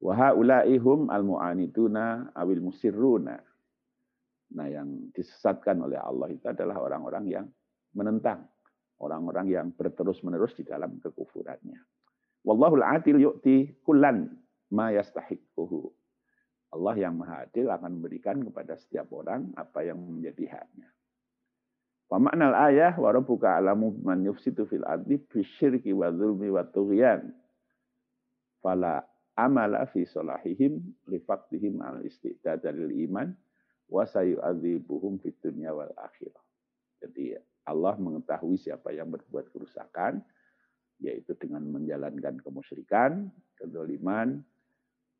Wahaulaihum 0.00 1.12
al-mu'aniduna 1.12 2.32
awil 2.32 2.64
musirruna. 2.64 3.36
Nah, 4.50 4.66
yang 4.66 5.12
disesatkan 5.14 5.78
oleh 5.84 6.00
Allah 6.00 6.32
itu 6.32 6.42
adalah 6.48 6.82
orang-orang 6.82 7.24
yang 7.30 7.46
menentang, 7.94 8.48
orang-orang 8.98 9.46
yang 9.52 9.66
berterus-menerus 9.76 10.56
di 10.58 10.64
dalam 10.66 10.98
kekufurannya. 10.98 11.78
Wallahul 12.42 12.82
adil 12.82 13.20
yu'ti 13.20 13.84
kullan 13.84 14.26
ma. 14.72 14.90
Allah 16.70 16.94
yang 16.94 17.18
maha 17.18 17.50
adil 17.50 17.66
akan 17.66 17.98
memberikan 17.98 18.40
kepada 18.46 18.78
setiap 18.78 19.10
orang 19.10 19.50
apa 19.58 19.84
yang 19.84 19.98
menjadi 19.98 20.54
haknya. 20.58 20.88
Wa 22.10 22.18
ma'nal 22.18 22.58
ayah 22.74 22.98
wa 22.98 23.14
rabbuka 23.14 23.54
alamu 23.54 23.94
man 24.02 24.26
yufsitu 24.26 24.66
fil 24.66 24.82
ardi 24.82 25.22
bisyirki 25.30 25.94
wa 25.94 26.10
dzulmi 26.10 26.50
wa 26.50 26.66
tughyan. 26.66 27.30
Fala 28.58 29.06
amala 29.38 29.86
fi 29.86 30.02
salahihim 30.02 30.82
li 31.06 31.22
faqdihim 31.22 31.78
al 31.78 32.02
istidad 32.02 32.66
lil 32.74 33.06
iman 33.06 33.30
wa 33.86 34.02
sayu'adzibuhum 34.02 35.22
fid 35.22 35.38
dunya 35.38 35.70
wal 35.70 35.94
akhirah. 36.02 36.42
Jadi 36.98 37.38
Allah 37.70 37.94
mengetahui 37.94 38.58
siapa 38.58 38.90
yang 38.90 39.14
berbuat 39.14 39.54
kerusakan 39.54 40.18
yaitu 41.00 41.32
dengan 41.38 41.64
menjalankan 41.64 42.42
kemusyrikan, 42.42 43.30
kezaliman, 43.56 44.44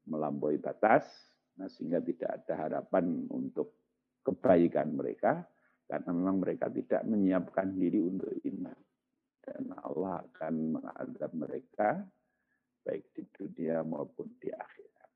melampaui 0.04 0.60
batas, 0.60 1.06
nah 1.54 1.70
sehingga 1.70 2.02
tidak 2.04 2.44
ada 2.44 2.68
harapan 2.68 3.24
untuk 3.32 3.78
kebaikan 4.26 4.92
mereka 4.92 5.46
karena 5.90 6.14
memang 6.14 6.38
mereka 6.38 6.70
tidak 6.70 7.02
menyiapkan 7.02 7.74
diri 7.74 7.98
untuk 7.98 8.30
iman. 8.46 8.78
Dan 9.42 9.74
Allah 9.82 10.22
akan 10.22 10.54
mengadab 10.78 11.32
mereka 11.34 12.06
baik 12.86 13.10
di 13.10 13.26
dunia 13.34 13.82
maupun 13.82 14.30
di 14.38 14.54
akhirat. 14.54 15.10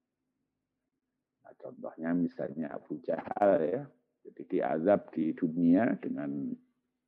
Nah, 1.47 1.55
contohnya 1.63 2.11
misalnya 2.11 2.75
Abu 2.75 2.99
Jahal 3.07 3.63
ya, 3.63 3.87
jadi 4.27 4.43
diazab 4.51 5.15
di 5.15 5.31
dunia 5.31 5.95
dengan 6.03 6.51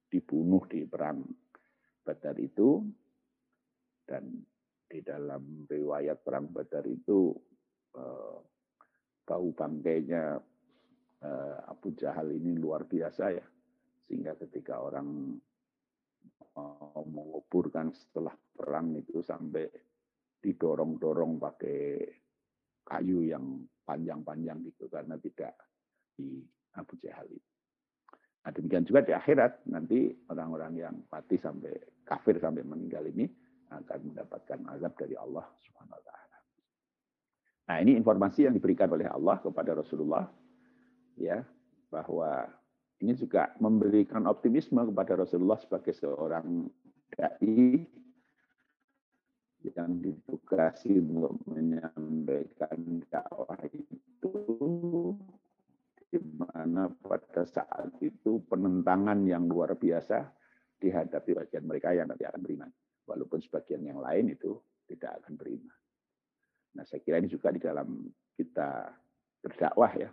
dibunuh 0.06 0.62
di 0.70 0.86
perang 0.86 1.26
Badar 2.06 2.38
itu 2.38 2.86
dan 4.06 4.30
di 4.86 5.02
dalam 5.02 5.66
riwayat 5.66 6.22
perang 6.22 6.54
Badar 6.54 6.86
itu 6.86 7.34
eh, 7.98 8.38
bau 9.26 9.48
bangkainya 9.50 10.38
eh, 11.26 11.58
Abu 11.66 11.90
Jahal 11.98 12.30
ini 12.30 12.54
luar 12.54 12.86
biasa 12.86 13.34
ya 13.34 13.46
sehingga 14.06 14.38
ketika 14.38 14.78
orang 14.80 15.36
mau 16.56 17.04
menguburkan 17.04 17.92
setelah 17.92 18.32
perang 18.32 18.96
itu 18.96 19.20
sampai 19.20 19.68
didorong-dorong 20.40 21.36
pakai 21.36 22.06
kayu 22.86 23.26
yang 23.26 23.66
panjang-panjang 23.84 24.62
gitu 24.64 24.88
karena 24.88 25.18
tidak 25.20 25.52
di 26.16 26.40
Abu 26.78 26.96
Jahal 27.02 27.28
itu. 27.28 27.50
Nah, 28.46 28.54
demikian 28.54 28.86
juga 28.86 29.02
di 29.02 29.10
akhirat 29.10 29.66
nanti 29.66 30.14
orang-orang 30.30 30.72
yang 30.78 30.94
mati 31.10 31.34
sampai 31.34 31.74
kafir 32.06 32.38
sampai 32.38 32.62
meninggal 32.62 33.02
ini 33.10 33.26
akan 33.74 34.14
mendapatkan 34.14 34.62
azab 34.70 34.94
dari 34.94 35.18
Allah 35.18 35.42
Subhanahu 35.66 35.98
wa. 35.98 36.16
Nah, 37.66 37.82
ini 37.82 37.98
informasi 37.98 38.46
yang 38.46 38.54
diberikan 38.54 38.86
oleh 38.94 39.10
Allah 39.10 39.42
kepada 39.42 39.74
Rasulullah 39.74 40.30
ya 41.18 41.42
bahwa 41.90 42.46
ini 43.04 43.12
juga 43.12 43.52
memberikan 43.60 44.24
optimisme 44.24 44.80
kepada 44.88 45.20
Rasulullah 45.20 45.60
sebagai 45.60 45.92
seorang 45.92 46.64
dai 47.12 47.84
yang 49.66 49.98
ditugasi 49.98 50.96
untuk 51.02 51.42
menyampaikan 51.50 53.02
dakwah 53.10 53.58
itu 53.68 54.32
di 56.06 56.18
mana 56.38 56.86
pada 57.02 57.42
saat 57.44 57.90
itu 57.98 58.40
penentangan 58.46 59.26
yang 59.26 59.50
luar 59.50 59.74
biasa 59.74 60.30
dihadapi 60.78 61.34
bagian 61.34 61.64
mereka 61.66 61.92
yang 61.92 62.08
nanti 62.08 62.22
akan 62.24 62.40
beriman. 62.40 62.70
Walaupun 63.06 63.42
sebagian 63.42 63.82
yang 63.86 63.98
lain 63.98 64.34
itu 64.34 64.54
tidak 64.86 65.18
akan 65.22 65.34
beriman. 65.34 65.76
Nah 66.78 66.84
saya 66.86 67.02
kira 67.02 67.18
ini 67.18 67.28
juga 67.28 67.50
di 67.50 67.60
dalam 67.60 68.06
kita 68.38 68.92
berdakwah 69.42 69.92
ya. 69.98 70.10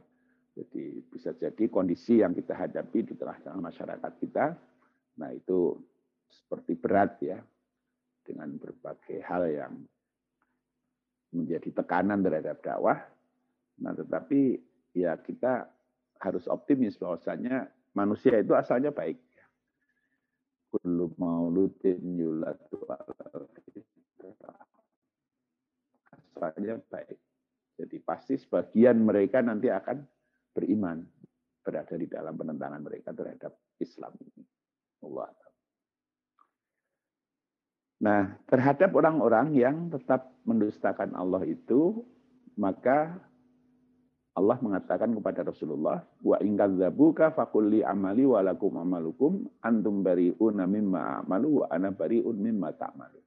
Jadi 0.53 1.01
bisa 1.09 1.33
jadi 1.33 1.65
kondisi 1.65 2.21
yang 2.21 2.37
kita 2.37 2.53
hadapi 2.53 3.09
di 3.09 3.13
tengah-tengah 3.17 3.57
masyarakat 3.57 4.13
kita, 4.21 4.53
nah 5.17 5.29
itu 5.33 5.81
seperti 6.29 6.77
berat 6.77 7.17
ya 7.25 7.41
dengan 8.21 8.53
berbagai 8.61 9.17
hal 9.25 9.49
yang 9.49 9.73
menjadi 11.33 11.81
tekanan 11.81 12.21
terhadap 12.21 12.61
dakwah. 12.61 13.01
Nah, 13.81 13.97
tetapi 13.97 14.61
ya 14.93 15.17
kita 15.17 15.65
harus 16.21 16.45
optimis 16.45 16.95
bahwasanya 17.01 17.67
manusia 17.97 18.37
itu 18.37 18.53
asalnya 18.53 18.93
baik. 18.93 19.17
Kullu 20.69 21.13
mauludin 21.17 22.45
asalnya 26.33 26.77
baik. 26.93 27.17
Jadi 27.73 27.97
pasti 28.05 28.37
sebagian 28.37 29.01
mereka 29.01 29.41
nanti 29.41 29.73
akan 29.73 30.05
beriman 30.53 31.01
berada 31.65 31.95
di 31.97 32.05
dalam 32.05 32.37
penentangan 32.37 32.81
mereka 32.83 33.09
terhadap 33.11 33.57
Islam 33.81 34.13
ini. 34.21 34.43
Allah 35.03 35.31
Nah, 38.03 38.35
terhadap 38.51 38.91
orang-orang 38.91 39.55
yang 39.55 39.87
tetap 39.87 40.27
mendustakan 40.43 41.15
Allah 41.15 41.39
itu, 41.47 42.03
maka 42.59 43.15
Allah 44.35 44.59
mengatakan 44.59 45.15
kepada 45.15 45.47
Rasulullah, 45.47 46.03
wa 46.19 46.35
in 46.43 46.59
kadzabuka 46.59 47.31
faqul 47.31 47.79
amali 47.79 48.27
wa 48.27 48.43
lakum 48.43 48.75
amalukum 48.75 49.47
antum 49.63 50.03
bari'un 50.03 50.59
mimma 50.67 51.23
amalu 51.23 51.63
wa 51.63 51.65
ana 51.71 51.95
bari'un 51.95 52.35
mimma 52.35 52.75
ta'malu. 52.75 53.22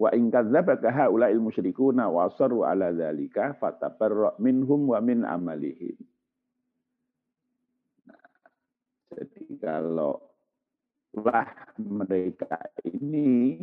Wa 0.00 0.08
in 0.16 0.32
kadzabaka 0.32 0.88
haula'il 0.88 1.44
musyrikuna 1.44 2.08
wa 2.08 2.32
asarru 2.32 2.64
ala 2.64 2.88
dzalika 2.88 3.52
fatabarra 3.60 4.32
minhum 4.40 4.96
wa 4.96 4.98
min 5.04 5.28
amalihim. 5.28 6.00
Jadi 9.12 9.60
kalau 9.60 10.24
lah 11.20 11.52
mereka 11.76 12.72
ini 12.88 13.60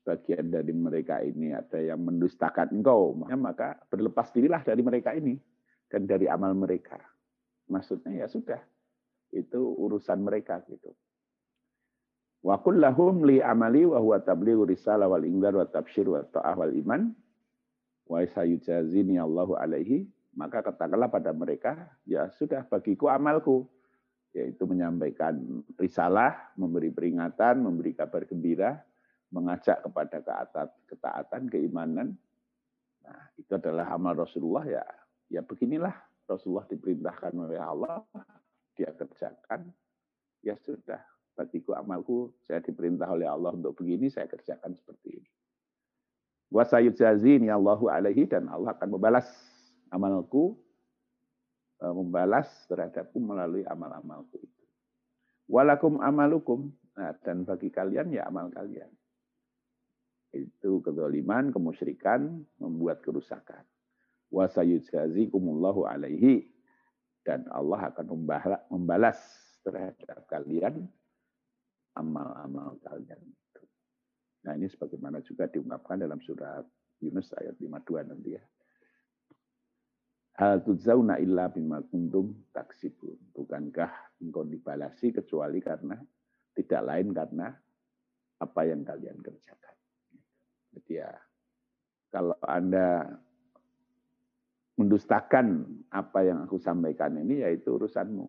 sebagian 0.00 0.48
dari 0.48 0.72
mereka 0.72 1.20
ini 1.20 1.52
ada 1.52 1.76
yang 1.76 2.00
mendustakan 2.00 2.72
engkau, 2.72 3.12
maka 3.36 3.76
berlepas 3.92 4.32
dirilah 4.32 4.64
dari 4.64 4.80
mereka 4.80 5.12
ini 5.12 5.36
dan 5.92 6.08
dari 6.08 6.32
amal 6.32 6.56
mereka. 6.56 6.96
Maksudnya 7.68 8.24
ya 8.24 8.26
sudah, 8.26 8.58
itu 9.36 9.60
urusan 9.60 10.24
mereka 10.24 10.64
gitu. 10.64 10.96
Wa 12.40 12.56
kullahum 12.64 13.28
li 13.28 13.44
amali 13.44 13.84
wa 13.84 14.00
huwa 14.00 14.16
tablighu 14.24 14.64
risalah 14.64 15.12
wal 15.12 15.24
ingdar 15.28 15.52
wa 15.52 15.68
tabsyir 15.68 16.08
wa 16.08 16.24
ta'ah 16.24 16.56
wal 16.56 16.72
iman 16.72 17.12
wa 18.08 18.24
sayujazini 18.24 19.20
Allahu 19.20 19.60
alaihi 19.60 20.08
maka 20.34 20.64
katakanlah 20.64 21.12
pada 21.12 21.36
mereka 21.36 21.76
ya 22.08 22.32
sudah 22.32 22.64
bagiku 22.64 23.12
amalku 23.12 23.68
yaitu 24.30 24.62
menyampaikan 24.62 25.62
risalah, 25.74 26.54
memberi 26.54 26.94
peringatan, 26.94 27.66
memberi 27.66 27.98
kabar 27.98 28.22
gembira, 28.30 28.78
mengajak 29.34 29.82
kepada 29.82 30.22
ketaatan, 30.86 31.50
keimanan. 31.50 32.14
Nah, 33.02 33.20
itu 33.34 33.50
adalah 33.58 33.90
amal 33.90 34.14
Rasulullah 34.14 34.66
ya. 34.66 34.84
Ya 35.30 35.42
beginilah 35.42 35.94
Rasulullah 36.30 36.66
diperintahkan 36.70 37.34
oleh 37.34 37.58
Allah, 37.58 38.06
dia 38.78 38.94
kerjakan. 38.94 39.70
Ya 40.46 40.54
sudah, 40.62 41.02
bagiku 41.40 41.72
amalku, 41.72 42.36
saya 42.44 42.60
diperintah 42.60 43.08
oleh 43.08 43.24
Allah 43.24 43.56
untuk 43.56 43.80
begini, 43.80 44.12
saya 44.12 44.28
kerjakan 44.28 44.76
seperti 44.76 45.16
ini. 45.16 45.30
Wa 46.52 46.68
sayyidazini 46.68 47.48
Allahu 47.48 47.88
alaihi 47.88 48.28
dan 48.28 48.52
Allah 48.52 48.76
akan 48.76 48.88
membalas 48.92 49.24
amalku 49.88 50.60
E, 51.80 51.86
membalas 51.88 52.48
terhadapku 52.68 53.16
melalui 53.16 53.64
amal-amalku 53.64 54.36
itu. 54.36 54.64
Walakum 55.48 55.96
amalukum, 56.04 56.68
nah, 56.92 57.16
dan 57.24 57.48
bagi 57.48 57.72
kalian 57.72 58.12
ya 58.12 58.28
amal 58.28 58.52
kalian. 58.52 58.92
Itu 60.30 60.84
kedoliman, 60.84 61.50
kemusyrikan, 61.50 62.44
membuat 62.60 63.02
kerusakan. 63.02 63.64
wa 64.30 64.46
sayujzazikumullahu 64.46 65.90
alaihi 65.90 66.46
dan 67.26 67.50
Allah 67.50 67.90
akan 67.90 68.30
membalas 68.70 69.18
terhadap 69.66 70.22
kalian 70.30 70.86
amal-amal 71.96 72.78
kalian 72.84 73.20
itu. 73.22 73.62
Nah 74.46 74.52
ini 74.56 74.66
sebagaimana 74.70 75.20
juga 75.24 75.50
diungkapkan 75.50 76.00
dalam 76.00 76.20
surat 76.22 76.64
Yunus 77.00 77.32
ayat 77.36 77.56
52 77.58 78.10
nanti 78.10 78.30
ya. 78.36 78.44
Hal 80.40 80.64
tujzauna 80.64 81.20
illa 81.20 81.52
bima 81.52 81.84
kuntum 81.84 82.48
taksibun. 82.48 83.36
Bukankah 83.36 84.20
engkau 84.24 84.48
dibalasi 84.48 85.12
kecuali 85.12 85.60
karena 85.60 86.00
tidak 86.56 86.80
lain 86.80 87.12
karena 87.12 87.48
apa 88.40 88.60
yang 88.64 88.80
kalian 88.80 89.20
kerjakan. 89.20 89.76
Jadi 90.72 90.92
ya, 90.96 91.12
kalau 92.08 92.36
Anda 92.40 93.04
mendustakan 94.80 95.68
apa 95.92 96.24
yang 96.24 96.48
aku 96.48 96.56
sampaikan 96.56 97.20
ini, 97.20 97.44
yaitu 97.44 97.76
urusanmu. 97.76 98.24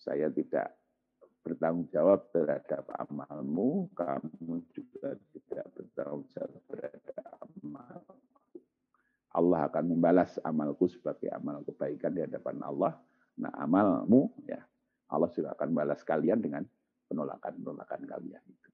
Saya 0.00 0.32
tidak 0.32 0.79
bertanggung 1.40 1.88
jawab 1.88 2.28
terhadap 2.30 2.84
amalmu, 3.00 3.88
kamu 3.96 4.60
juga 4.76 5.16
tidak 5.32 5.66
bertanggung 5.72 6.24
jawab 6.36 6.60
terhadap 6.68 7.24
amal. 7.40 8.00
Allah 9.30 9.60
akan 9.70 9.84
membalas 9.94 10.36
amalku 10.42 10.90
sebagai 10.90 11.30
amal 11.30 11.62
kebaikan 11.62 12.12
di 12.12 12.20
hadapan 12.26 12.58
Allah. 12.66 12.98
Nah, 13.38 13.54
amalmu 13.56 14.34
ya 14.44 14.60
Allah 15.10 15.30
juga 15.32 15.54
akan 15.54 15.70
balas 15.70 16.02
kalian 16.02 16.42
dengan 16.42 16.62
penolakan-penolakan 17.10 18.00
kalian 18.06 18.42
itu. 18.46 18.70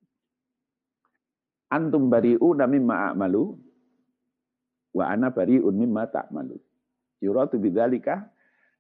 Antum 1.72 2.09
bari'u 2.09 2.55
mimma 2.55 3.11
a'malu 3.12 3.57
wa 4.96 5.05
ana 5.09 5.29
bari'un 5.33 5.74
mimma 5.74 6.09
ta'malu. 6.09 6.57
Yuratu 7.20 7.61
bidzalika 7.61 8.29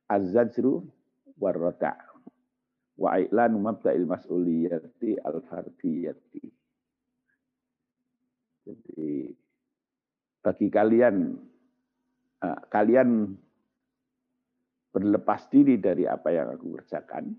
az-zajru 0.08 0.84
warrata 1.40 2.05
wa 2.96 3.20
i'lanu 3.20 3.60
mabda'il 3.60 4.08
mas'uliyati 4.08 5.20
al-fardiyati. 5.20 6.44
Jadi 8.66 9.30
bagi 10.42 10.68
kalian 10.72 11.16
uh, 12.42 12.60
kalian 12.72 13.36
berlepas 14.90 15.52
diri 15.52 15.76
dari 15.76 16.08
apa 16.08 16.32
yang 16.32 16.56
aku 16.56 16.80
kerjakan 16.80 17.36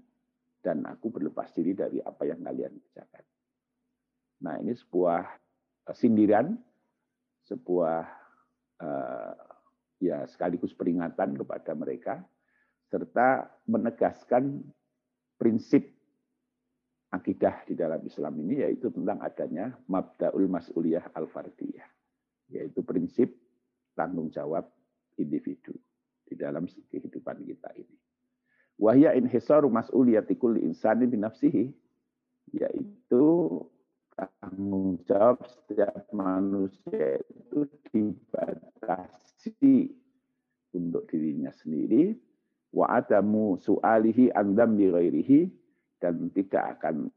dan 0.61 0.85
aku 0.85 1.09
berlepas 1.09 1.49
diri 1.57 1.73
dari 1.73 1.97
apa 2.03 2.27
yang 2.29 2.45
kalian 2.45 2.77
kerjakan. 2.77 3.25
Nah, 4.45 4.61
ini 4.61 4.77
sebuah 4.77 5.25
eh, 5.89 5.95
sindiran, 5.97 6.53
sebuah 7.49 7.99
uh, 8.77 9.33
ya 9.97 10.29
sekaligus 10.29 10.77
peringatan 10.77 11.33
kepada 11.33 11.73
mereka 11.73 12.21
serta 12.87 13.49
menegaskan 13.65 14.61
prinsip 15.37 15.85
akidah 17.13 17.63
di 17.63 17.77
dalam 17.77 18.03
Islam 18.03 18.35
ini 18.43 18.67
yaitu 18.67 18.91
tentang 18.91 19.23
adanya 19.23 19.71
mabdaul 19.87 20.49
mas'uliyah 20.51 21.15
al-fardiyah 21.15 21.87
yaitu 22.51 22.83
prinsip 22.83 23.31
tanggung 23.95 24.27
jawab 24.33 24.67
individu 25.15 25.71
di 26.27 26.35
dalam 26.35 26.67
kehidupan 26.67 27.47
kita 27.47 27.71
ini. 27.79 27.95
Wahya 28.77 29.17
inhisaru 29.17 29.71
mas'uliyati 29.71 30.37
kulli 30.37 30.61
insani 30.61 31.09
binafsihi 31.09 31.73
yaitu 32.53 33.25
tanggung 34.13 35.01
jawab 35.07 35.41
setiap 35.47 36.05
manusia 36.13 37.17
itu 37.31 37.65
dibatasi 37.89 39.89
untuk 40.77 41.09
dirinya 41.09 41.49
sendiri 41.57 42.13
wa 42.77 42.85
adamu 42.93 43.57
su'alihi 43.57 44.29
an 44.37 44.53
dzambi 44.53 44.93
ghairihi 44.93 45.39
dan 45.97 46.29
tidak 46.29 46.77
akan 46.77 47.09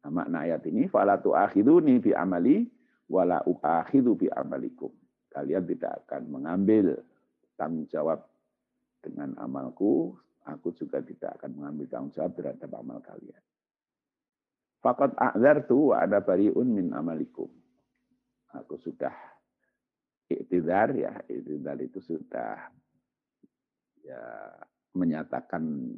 nah, 0.00 0.10
makna 0.10 0.48
ayat 0.48 0.64
ini 0.64 0.88
fala 0.88 1.20
tu'akhiduni 1.20 2.00
bi 2.00 2.16
amali 2.16 2.64
wala 3.12 3.44
u'akhidu 3.44 4.16
bi 4.16 4.32
amalikum 4.32 4.88
kalian 5.28 5.68
tidak 5.68 6.08
akan 6.08 6.32
mengambil 6.32 6.96
tanggung 7.60 7.84
jawab 7.92 8.24
dengan 9.04 9.36
amalku 9.36 10.16
aku 10.48 10.72
juga 10.72 11.04
tidak 11.04 11.36
akan 11.36 11.60
mengambil 11.60 11.84
tanggung 11.92 12.14
jawab 12.16 12.32
terhadap 12.32 12.72
amal 12.72 13.04
kalian 13.04 13.44
Fakat 14.78 15.10
a'zartu 15.18 15.90
wa 15.90 16.06
ada 16.06 16.22
bariun 16.22 16.70
min 16.70 16.86
amalikum. 16.94 17.50
Aku 18.54 18.78
sudah 18.78 19.12
iktidar 20.30 20.94
ya, 20.94 21.18
iktidar 21.26 21.76
itu 21.82 21.98
sudah 21.98 22.70
ya 24.08 24.24
menyatakan 24.96 25.92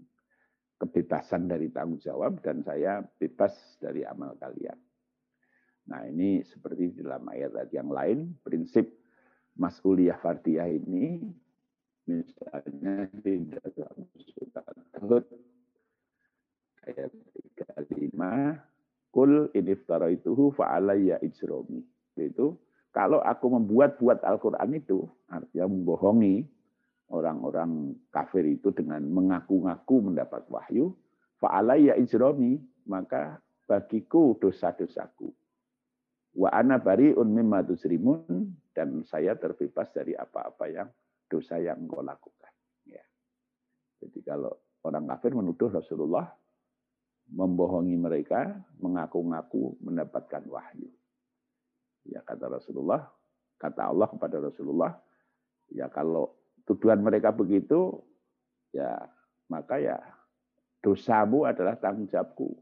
kebebasan 0.80 1.46
dari 1.46 1.70
tanggung 1.70 2.02
jawab 2.02 2.42
dan 2.42 2.66
saya 2.66 3.04
bebas 3.20 3.54
dari 3.78 4.02
amal 4.02 4.34
kalian. 4.40 4.74
Nah 5.86 6.02
ini 6.10 6.42
seperti 6.42 6.98
dalam 6.98 7.30
ayat 7.30 7.70
yang 7.70 7.90
lain, 7.92 8.34
prinsip 8.42 8.90
mas'uliyah 9.54 10.18
fardiyah 10.18 10.66
ini 10.66 11.22
misalnya 12.08 13.06
di 13.22 13.46
dalam 13.46 13.96
surat 14.98 15.26
ayat 16.90 17.12
35 17.86 18.70
Kul 19.10 19.50
iniftara'ituhu 19.50 20.54
fa'alayya 20.54 21.18
ijromi. 21.26 21.82
Itu 22.14 22.62
kalau 22.94 23.18
aku 23.22 23.46
membuat-buat 23.58 24.22
Al-Quran 24.22 24.70
itu, 24.78 25.06
artinya 25.26 25.66
membohongi 25.66 26.46
orang-orang 27.10 27.98
kafir 28.14 28.46
itu 28.46 28.70
dengan 28.70 29.02
mengaku-ngaku 29.10 30.10
mendapat 30.10 30.46
wahyu, 30.46 30.94
fa'alayya 31.42 31.98
ijromi, 31.98 32.62
maka 32.86 33.42
bagiku 33.66 34.38
dosa-dosaku. 34.38 35.30
Wa 36.38 36.54
ana 36.54 36.78
bari'un 36.78 37.26
mimma 37.26 37.66
tusrimun, 37.66 38.54
dan 38.70 39.02
saya 39.02 39.34
terbebas 39.34 39.90
dari 39.90 40.14
apa-apa 40.14 40.64
yang 40.70 40.88
dosa 41.26 41.58
yang 41.58 41.84
engkau 41.84 42.02
lakukan. 42.02 42.54
Ya. 42.86 43.02
Jadi 43.98 44.22
kalau 44.22 44.54
orang 44.86 45.10
kafir 45.10 45.34
menuduh 45.34 45.70
Rasulullah 45.74 46.30
membohongi 47.30 47.94
mereka, 47.98 48.58
mengaku-ngaku 48.78 49.78
mendapatkan 49.82 50.42
wahyu. 50.50 50.90
Ya 52.06 52.22
kata 52.22 52.50
Rasulullah, 52.50 53.06
kata 53.58 53.90
Allah 53.90 54.08
kepada 54.10 54.42
Rasulullah, 54.42 54.98
ya 55.70 55.86
kalau 55.92 56.39
tuduhan 56.68 57.00
mereka 57.00 57.32
begitu, 57.32 58.00
ya 58.74 58.96
maka 59.50 59.80
ya 59.80 59.98
dosamu 60.80 61.44
adalah 61.48 61.76
tanggung 61.76 62.08
jawabku. 62.08 62.56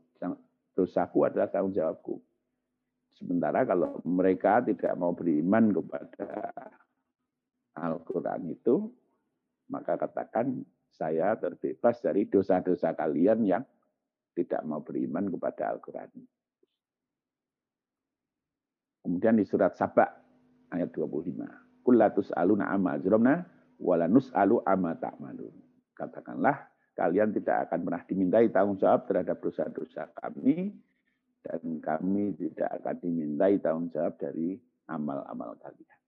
Dosaku 0.79 1.27
adalah 1.27 1.51
tanggung 1.51 1.75
jawabku. 1.75 2.23
Sementara 3.19 3.67
kalau 3.67 3.99
mereka 4.07 4.63
tidak 4.63 4.95
mau 4.95 5.11
beriman 5.11 5.75
kepada 5.75 6.55
Al-Quran 7.75 8.55
itu, 8.55 8.87
maka 9.75 9.99
katakan 9.99 10.63
saya 10.95 11.35
terbebas 11.35 11.99
dari 11.99 12.31
dosa-dosa 12.31 12.95
kalian 12.95 13.43
yang 13.43 13.65
tidak 14.39 14.63
mau 14.63 14.79
beriman 14.87 15.27
kepada 15.35 15.75
Al-Quran. 15.75 16.11
Kemudian 19.03 19.35
di 19.35 19.45
surat 19.47 19.75
Sabah 19.75 20.15
ayat 20.71 20.95
25. 20.95 21.83
Kullatus 21.83 22.31
aluna 22.39 22.71
amma 22.71 23.03
wala 23.79 24.11
nus'alu 24.11 24.63
amma 24.67 24.99
ta'malun. 24.99 25.55
Katakanlah 25.95 26.71
kalian 26.99 27.31
tidak 27.35 27.71
akan 27.71 27.87
pernah 27.87 28.03
dimintai 28.07 28.47
tanggung 28.51 28.79
jawab 28.79 29.07
terhadap 29.07 29.39
dosa-dosa 29.39 30.11
kami 30.19 30.75
dan 31.47 31.63
kami 31.79 32.35
tidak 32.35 32.71
akan 32.83 32.97
dimintai 32.99 33.63
tanggung 33.63 33.91
jawab 33.95 34.19
dari 34.19 34.59
amal-amal 34.91 35.55
kalian. 35.63 35.99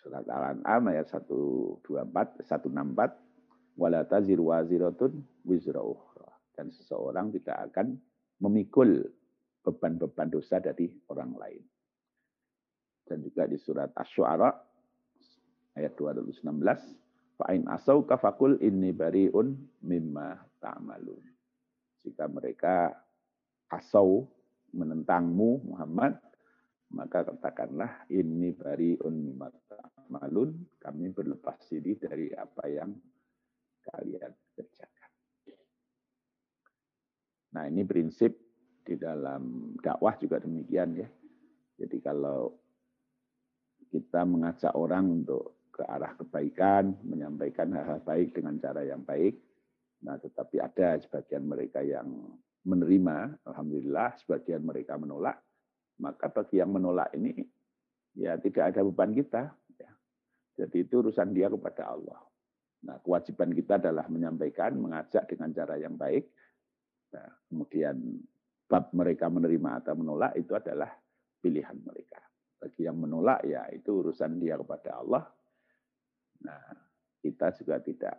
Surat 0.00 0.24
Al-An'am 0.26 0.90
ayat 0.90 1.06
124 1.12 1.86
164 2.42 3.78
wala 3.78 4.00
taziru 4.08 4.50
waziratun 4.50 5.22
wizra 5.46 5.84
dan 6.56 6.72
seseorang 6.72 7.32
tidak 7.36 7.72
akan 7.72 8.00
memikul 8.40 8.88
beban-beban 9.60 10.32
dosa 10.32 10.58
dari 10.58 10.88
orang 11.12 11.36
lain. 11.36 11.62
Dan 13.04 13.20
juga 13.20 13.44
di 13.44 13.60
surat 13.60 13.92
Asy-Syu'ara 13.92 14.69
ayat 15.80 15.96
216, 15.96 16.44
fa'in 17.40 17.64
asau 17.72 18.04
kafakul 18.04 18.60
inni 18.60 18.92
bariun 18.92 19.56
mimma 19.80 20.36
ta'malun. 20.60 21.24
Jika 22.04 22.28
mereka 22.28 22.92
asau 23.72 24.28
menentangmu 24.76 25.72
Muhammad, 25.72 26.20
maka 26.92 27.24
katakanlah 27.24 28.04
ini 28.12 28.52
bariun 28.52 29.14
mimma 29.16 29.48
ta'malun, 29.72 30.52
kami 30.76 31.08
berlepas 31.16 31.56
diri 31.72 31.96
dari 31.96 32.28
apa 32.36 32.64
yang 32.68 32.92
kalian 33.88 34.32
kerjakan. 34.52 35.10
Nah 37.50 37.64
ini 37.66 37.82
prinsip 37.82 38.36
di 38.84 38.94
dalam 38.94 39.74
dakwah 39.80 40.14
juga 40.20 40.38
demikian 40.38 40.98
ya. 40.98 41.08
Jadi 41.80 41.98
kalau 42.04 42.54
kita 43.90 44.22
mengajak 44.22 44.70
orang 44.76 45.22
untuk 45.22 45.59
ke 45.80 45.84
arah 45.88 46.12
kebaikan, 46.12 46.92
menyampaikan 47.00 47.72
hal-hal 47.72 48.04
baik 48.04 48.36
dengan 48.36 48.60
cara 48.60 48.84
yang 48.84 49.00
baik. 49.00 49.40
Nah, 50.04 50.20
tetapi 50.20 50.60
ada 50.60 51.00
sebagian 51.00 51.48
mereka 51.48 51.80
yang 51.80 52.36
menerima, 52.68 53.40
alhamdulillah, 53.48 54.12
sebagian 54.20 54.60
mereka 54.60 55.00
menolak. 55.00 55.40
Maka 56.04 56.28
bagi 56.28 56.60
yang 56.60 56.76
menolak 56.76 57.08
ini, 57.16 57.32
ya 58.12 58.36
tidak 58.36 58.76
ada 58.76 58.84
beban 58.84 59.16
kita. 59.16 59.48
Ya. 59.80 59.92
Jadi 60.60 60.84
itu 60.84 61.00
urusan 61.00 61.32
dia 61.32 61.48
kepada 61.48 61.96
Allah. 61.96 62.20
Nah, 62.84 63.00
kewajiban 63.00 63.52
kita 63.56 63.80
adalah 63.80 64.04
menyampaikan, 64.12 64.76
mengajak 64.76 65.24
dengan 65.32 65.48
cara 65.56 65.80
yang 65.80 65.96
baik. 65.96 66.28
Nah, 67.16 67.28
kemudian 67.48 67.96
bab 68.68 68.92
mereka 68.92 69.32
menerima 69.32 69.80
atau 69.80 69.96
menolak 69.96 70.36
itu 70.36 70.52
adalah 70.52 70.92
pilihan 71.40 71.76
mereka. 71.80 72.20
Bagi 72.60 72.84
yang 72.84 73.00
menolak 73.00 73.40
ya 73.48 73.64
itu 73.72 74.04
urusan 74.04 74.36
dia 74.36 74.60
kepada 74.60 75.00
Allah. 75.00 75.24
Nah, 76.44 76.62
kita 77.20 77.52
juga 77.56 77.80
tidak 77.84 78.16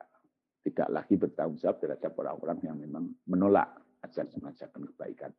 tidak 0.62 0.88
lagi 0.94 1.18
bertanggung 1.18 1.58
jawab 1.58 1.82
terhadap 1.82 2.14
orang-orang 2.22 2.60
yang 2.62 2.78
memang 2.78 3.10
menolak 3.26 3.82
ajakan-ajakan 4.06 4.86
kebaikan. 4.94 5.32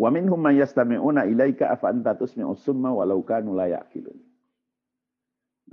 Wa 0.00 0.08
minhum 0.08 0.40
man 0.40 0.56
yastami'una 0.56 1.28
ilaika 1.28 1.68
afa 1.68 1.92
anta 1.92 2.16
tusmi'u 2.16 2.56
summa 2.56 2.88
walau 2.88 3.20
kanu 3.20 3.52
la 3.52 3.68
ya'qilun. 3.68 4.16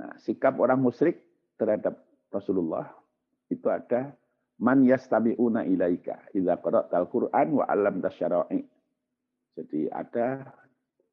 Nah, 0.03 0.19
sikap 0.19 0.59
orang 0.59 0.83
musyrik 0.83 1.23
terhadap 1.55 1.95
Rasulullah 2.27 2.91
itu 3.47 3.71
ada 3.71 4.11
man 4.59 4.83
yastami'una 4.83 5.63
ilaika 5.63 6.27
idza 6.35 6.59
qara'tal 6.59 7.07
Qur'an 7.07 7.55
wa 7.55 7.63
'allam 7.71 8.03
tasyara'i. 8.03 8.67
Jadi 9.55 9.87
ada 9.89 10.43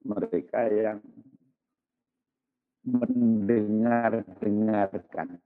mereka 0.03 0.67
yang 0.69 0.99
mendengar-dengarkan 2.85 5.41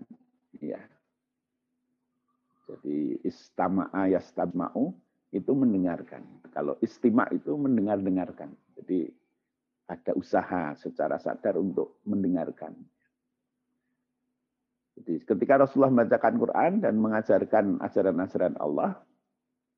ya. 0.58 0.82
Jadi 2.68 3.24
istama'a 3.24 4.12
yastama'u 4.12 4.92
itu 5.32 5.52
mendengarkan. 5.56 6.20
Kalau 6.52 6.76
istima 6.84 7.24
itu 7.32 7.56
mendengar-dengarkan. 7.56 8.52
Jadi 8.76 9.08
ada 9.88 10.12
usaha 10.12 10.76
secara 10.76 11.16
sadar 11.16 11.56
untuk 11.56 12.04
mendengarkan. 12.04 12.76
Jadi 15.00 15.24
ketika 15.24 15.64
Rasulullah 15.64 15.94
membacakan 15.94 16.34
Quran 16.36 16.72
dan 16.84 17.00
mengajarkan 17.00 17.80
ajaran-ajaran 17.80 18.60
Allah, 18.60 19.00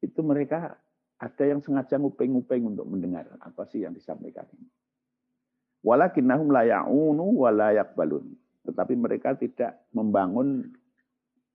itu 0.01 0.25
mereka 0.25 0.81
ada 1.20 1.44
yang 1.44 1.61
sengaja 1.61 2.01
nguping-nguping 2.01 2.75
untuk 2.75 2.88
mendengar 2.88 3.29
apa 3.38 3.68
sih 3.68 3.85
yang 3.85 3.92
disampaikan 3.92 4.49
ini. 4.57 4.66
Walakinnahum 5.80 6.52
la 6.52 6.68
ya'unu 6.68 7.26
wa 7.40 7.50
la 7.52 7.72
yakbalun. 7.72 8.36
Tetapi 8.68 8.94
mereka 8.96 9.32
tidak 9.36 9.80
membangun 9.96 10.68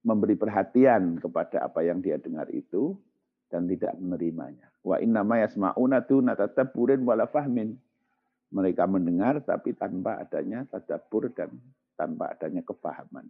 memberi 0.06 0.38
perhatian 0.38 1.18
kepada 1.18 1.66
apa 1.66 1.82
yang 1.86 2.02
dia 2.02 2.18
dengar 2.18 2.50
itu 2.50 2.98
dan 3.50 3.70
tidak 3.70 3.94
menerimanya. 3.98 4.70
Wa 4.86 5.02
inna 5.02 5.22
ma 5.26 5.42
yasma'una 5.42 6.06
tuna 6.06 6.38
tadabburin 6.38 7.06
wala 7.06 7.30
fahmin. 7.30 7.78
Mereka 8.54 8.86
mendengar 8.86 9.42
tapi 9.42 9.74
tanpa 9.74 10.22
adanya 10.22 10.66
tadabbur 10.70 11.34
dan 11.34 11.54
tanpa 11.98 12.34
adanya 12.38 12.62
kefahaman. 12.62 13.26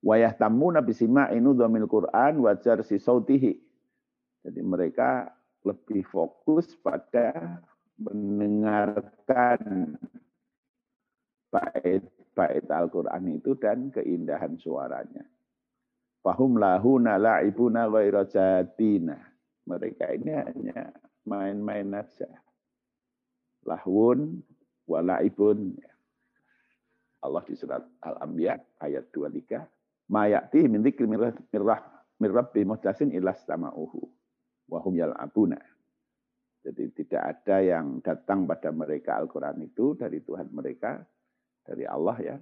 Wayah 0.00 0.32
tamu 0.32 0.72
nabi 0.72 0.96
sima 0.96 1.28
inu 1.28 1.52
domil 1.52 1.84
Quran 1.84 2.40
wajar 2.40 2.80
si 2.80 2.96
sautihi. 2.96 3.60
Jadi 4.40 4.60
mereka 4.64 5.28
lebih 5.60 6.08
fokus 6.08 6.72
pada 6.80 7.60
mendengarkan 8.00 9.60
bait-bait 11.52 12.66
Al-Quran 12.66 13.24
itu 13.36 13.52
dan 13.60 13.92
keindahan 13.92 14.56
suaranya. 14.56 15.22
Fahum 16.24 16.56
lahuna 16.56 17.20
la'ibuna 17.20 17.88
ghaira 17.88 18.24
jatina. 18.28 19.16
Mereka 19.68 20.16
ini 20.16 20.32
hanya 20.32 20.92
main-main 21.28 21.92
saja. 22.08 22.28
Lahun 23.68 24.40
wala'ibun. 24.88 25.76
Allah 27.20 27.44
di 27.44 27.52
surat 27.52 27.84
Al-Anbiya 28.00 28.56
ayat 28.80 29.12
23 29.12 30.08
mayati 30.08 30.64
min 30.64 30.80
dzikri 30.80 31.04
mirrah 31.04 31.84
mirrabbi 32.16 32.64
muhdasin 32.64 33.12
ilas 33.12 33.44
tama'uhu 33.44 34.00
wa 34.72 34.78
hum 34.80 34.96
yal'abuna. 34.96 35.60
Jadi 36.60 36.92
tidak 36.92 37.22
ada 37.24 37.56
yang 37.64 38.04
datang 38.04 38.44
pada 38.44 38.68
mereka 38.68 39.16
Al-Quran 39.16 39.64
itu 39.64 39.96
dari 39.96 40.20
Tuhan 40.20 40.52
mereka, 40.52 41.00
dari 41.64 41.88
Allah 41.88 42.16
ya. 42.20 42.36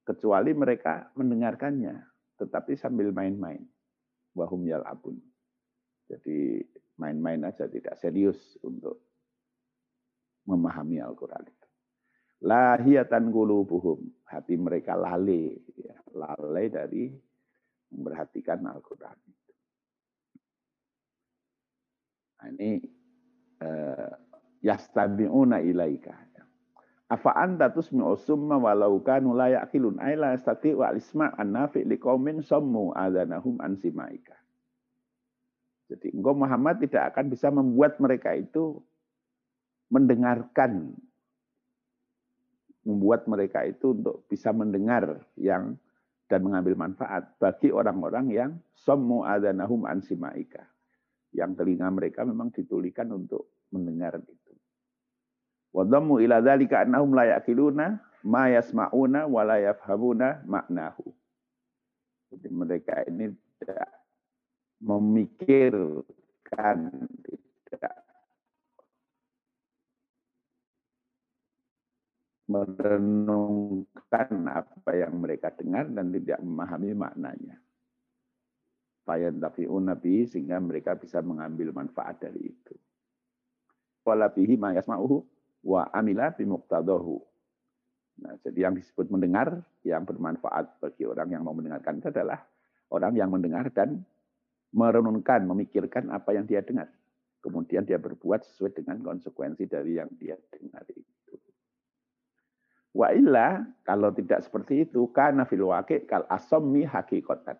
Kecuali 0.00 0.56
mereka 0.56 1.12
mendengarkannya, 1.12 1.92
tetapi 2.40 2.72
sambil 2.80 3.12
main-main. 3.12 3.60
Wahum 4.32 4.64
yal'abun. 4.64 5.20
Jadi 6.08 6.64
main-main 6.96 7.44
aja, 7.44 7.68
tidak 7.68 8.00
serius 8.00 8.56
untuk 8.64 9.04
memahami 10.48 10.96
Al-Quran 11.04 11.44
itu. 11.44 11.68
Lahiyatan 12.48 13.28
qulubuhum. 13.28 14.00
Hati 14.24 14.56
mereka 14.56 14.96
lalai. 14.96 15.52
Ya, 15.76 16.00
lalai 16.16 16.72
dari 16.72 17.12
memperhatikan 17.92 18.64
Al-Quran. 18.64 19.18
Nah, 22.38 22.48
ini 22.54 22.97
yastabi'una 24.62 25.62
ilaika. 25.62 26.14
Afa 27.08 27.32
anta 27.32 27.72
tusmi'u 27.72 28.20
summa 28.20 28.60
walau 28.60 29.00
kanu 29.00 29.32
la 29.32 29.48
ya'qilun 29.48 29.96
ay 29.96 30.20
la 30.20 30.36
yastati'u 30.36 30.84
al-isma' 30.84 31.32
an-nafi' 31.40 31.88
liqaumin 31.88 32.44
sammu 32.44 32.92
adhanahum 32.92 33.56
an 33.64 33.80
simaika. 33.80 34.36
Jadi 35.88 36.12
engkau 36.12 36.36
Muhammad 36.36 36.84
tidak 36.84 37.16
akan 37.16 37.32
bisa 37.32 37.48
membuat 37.48 37.96
mereka 37.96 38.36
itu 38.36 38.84
mendengarkan 39.88 40.92
membuat 42.84 43.24
mereka 43.28 43.64
itu 43.64 43.96
untuk 43.96 44.24
bisa 44.28 44.52
mendengar 44.52 45.20
yang 45.36 45.80
dan 46.28 46.44
mengambil 46.44 46.76
manfaat 46.76 47.36
bagi 47.40 47.72
orang-orang 47.72 48.26
yang 48.32 48.50
sommu 48.84 49.24
adanahum 49.24 49.88
ansimaika. 49.88 50.64
Yang 51.32 51.60
telinga 51.60 51.88
mereka 51.92 52.24
memang 52.24 52.48
ditulikan 52.52 53.12
untuk 53.12 53.68
mendengar 53.72 54.16
itu. 54.20 54.52
Wadammu 55.76 56.24
ila 56.24 56.40
dzalika 56.40 56.80
annahum 56.88 57.12
la 57.12 57.36
yaqiluna 57.36 58.00
ma 58.24 58.48
yasma'una 58.48 59.28
wa 59.28 59.42
la 59.44 59.60
yafhamuna 59.60 60.42
maknahu. 60.48 61.12
Jadi 62.32 62.48
mereka 62.52 63.04
ini 63.08 63.28
tidak 63.60 63.88
memikirkan, 64.80 66.78
tidak 67.68 67.96
merenungkan 72.48 74.30
apa 74.48 74.90
yang 74.96 75.20
mereka 75.20 75.52
dengar 75.52 75.84
dan 75.92 76.08
tidak 76.08 76.40
memahami 76.40 76.96
maknanya. 76.96 77.60
Tapi 79.40 79.64
nabi 79.64 80.28
sehingga 80.28 80.60
mereka 80.60 80.92
bisa 80.92 81.24
mengambil 81.24 81.72
manfaat 81.72 82.20
dari 82.20 82.52
itu. 82.52 82.74
Wala 84.04 84.28
bihi 84.28 84.60
ma 84.60 84.76
yasma'uhu 84.76 85.16
wa 85.64 85.88
amila 85.96 86.28
bimuqtadahu. 86.36 87.16
Nah, 88.18 88.34
jadi 88.44 88.68
yang 88.68 88.74
disebut 88.76 89.08
mendengar 89.08 89.64
yang 89.86 90.04
bermanfaat 90.04 90.82
bagi 90.82 91.06
orang 91.08 91.32
yang 91.32 91.42
mau 91.46 91.54
mendengarkan 91.54 92.02
itu 92.02 92.10
adalah 92.10 92.44
orang 92.92 93.14
yang 93.14 93.30
mendengar 93.30 93.70
dan 93.72 94.02
merenungkan, 94.74 95.46
memikirkan 95.46 96.12
apa 96.12 96.36
yang 96.36 96.44
dia 96.44 96.60
dengar. 96.60 96.90
Kemudian 97.38 97.86
dia 97.86 97.96
berbuat 97.96 98.42
sesuai 98.44 98.74
dengan 98.82 98.98
konsekuensi 99.00 99.70
dari 99.70 99.96
yang 99.96 100.10
dia 100.18 100.34
dengar 100.50 100.82
itu. 100.90 101.06
Wa 102.90 103.14
illa 103.14 103.62
kalau 103.86 104.10
tidak 104.10 104.42
seperti 104.42 104.82
itu 104.88 105.06
karena 105.14 105.46
fil 105.46 105.70
kal 106.10 106.26
asammi 106.26 106.82
hakikatan. 106.82 107.54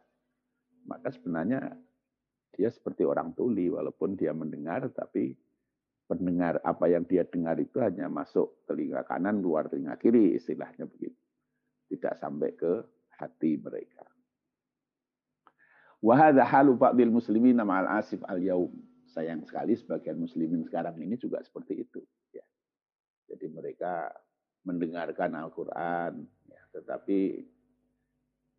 Maka 0.88 1.12
sebenarnya 1.12 1.76
dia 2.56 2.72
seperti 2.72 3.04
orang 3.04 3.36
tuli 3.36 3.68
walaupun 3.68 4.16
dia 4.16 4.32
mendengar 4.32 4.88
tapi 4.90 5.36
pendengar 6.08 6.58
apa 6.64 6.88
yang 6.88 7.04
dia 7.04 7.28
dengar 7.28 7.60
itu 7.60 7.76
hanya 7.84 8.08
masuk 8.08 8.64
telinga 8.64 9.04
kanan 9.04 9.44
keluar 9.44 9.68
telinga 9.68 10.00
kiri 10.00 10.32
istilahnya 10.40 10.88
begitu. 10.88 11.20
Tidak 11.92 12.16
sampai 12.16 12.56
ke 12.56 12.80
hati 13.20 13.60
mereka. 13.60 14.08
Wa 16.00 16.14
hadza 16.16 16.48
halu 16.48 16.80
ba'dil 16.80 17.12
muslimin 17.12 17.60
ma'al 17.60 18.00
asif 18.00 18.24
al 18.24 18.40
yaum. 18.40 18.72
Sayang 19.08 19.44
sekali 19.44 19.76
sebagian 19.76 20.20
muslimin 20.20 20.64
sekarang 20.64 20.96
ini 21.00 21.16
juga 21.20 21.44
seperti 21.44 21.84
itu 21.84 22.00
ya. 22.32 22.44
Jadi 23.28 23.46
mereka 23.52 24.12
mendengarkan 24.68 25.32
Al-Quran, 25.32 26.28
ya, 26.44 26.60
tetapi 26.76 27.20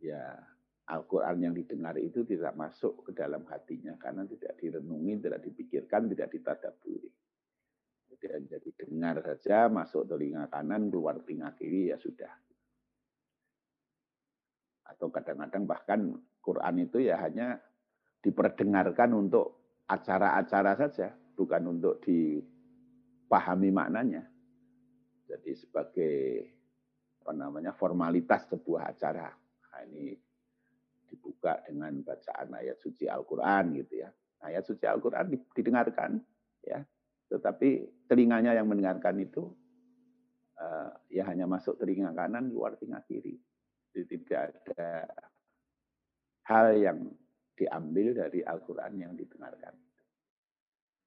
ya 0.01 0.41
Al-Quran 0.89 1.37
yang 1.45 1.53
didengar 1.53 1.93
itu 2.01 2.25
tidak 2.25 2.57
masuk 2.57 3.05
ke 3.05 3.11
dalam 3.13 3.45
hatinya 3.45 3.93
karena 4.01 4.25
tidak 4.25 4.57
direnungi, 4.57 5.21
tidak 5.21 5.41
dipikirkan, 5.45 6.09
tidak 6.09 6.33
ditadaburi. 6.33 7.05
Jadi, 8.09 8.51
jadi 8.51 8.69
dengar 8.73 9.21
saja, 9.21 9.69
masuk 9.69 10.09
telinga 10.09 10.49
kanan, 10.49 10.89
keluar 10.89 11.21
telinga 11.21 11.53
kiri, 11.55 11.93
ya 11.93 11.97
sudah. 12.01 12.33
Atau 14.89 15.13
kadang-kadang 15.13 15.63
bahkan 15.69 15.99
Quran 16.41 16.75
itu 16.81 17.05
ya 17.05 17.21
hanya 17.21 17.61
diperdengarkan 18.25 19.13
untuk 19.13 19.77
acara-acara 19.85 20.73
saja, 20.73 21.13
bukan 21.37 21.79
untuk 21.79 22.01
dipahami 22.01 23.69
maknanya. 23.69 24.25
Jadi 25.29 25.53
sebagai 25.53 26.17
apa 27.21 27.31
namanya 27.37 27.77
formalitas 27.77 28.49
sebuah 28.49 28.97
acara. 28.97 29.29
Nah, 29.29 29.81
ini 29.85 30.17
dibuka 31.09 31.59
dengan 31.65 31.99
bacaan 32.05 32.53
ayat 32.55 32.77
suci 32.79 33.09
Al-Quran 33.09 33.75
gitu 33.81 34.05
ya. 34.05 34.09
Ayat 34.39 34.63
suci 34.63 34.87
Al-Quran 34.87 35.35
didengarkan 35.51 36.21
ya, 36.63 36.79
tetapi 37.27 37.85
telinganya 38.07 38.55
yang 38.55 38.71
mendengarkan 38.71 39.19
itu 39.19 39.51
uh, 40.57 40.89
ya 41.11 41.27
hanya 41.27 41.43
masuk 41.49 41.75
telinga 41.75 42.15
kanan, 42.15 42.47
keluar 42.47 42.79
telinga 42.79 43.03
kiri. 43.03 43.35
Jadi 43.91 44.05
tidak 44.21 44.53
ada 44.69 45.09
hal 46.47 46.77
yang 46.77 46.99
diambil 47.57 48.15
dari 48.15 48.39
Al-Quran 48.45 48.93
yang 48.95 49.13
didengarkan. 49.17 49.75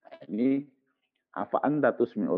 Nah, 0.02 0.18
ini 0.28 0.66
afaan 1.32 1.80
datus 1.80 2.12
min 2.20 2.28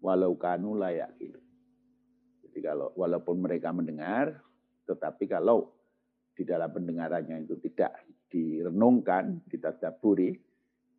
walau 0.00 0.32
kanu 0.38 0.78
layak 0.78 1.12
Jadi 1.18 2.58
kalau 2.62 2.94
walaupun 2.94 3.42
mereka 3.42 3.74
mendengar, 3.74 4.38
tetapi 4.88 5.28
kalau 5.28 5.70
di 6.40 6.48
dalam 6.48 6.72
pendengarannya 6.72 7.44
itu 7.44 7.60
tidak 7.60 8.00
direnungkan, 8.32 9.44
ditadaburi, 9.44 10.32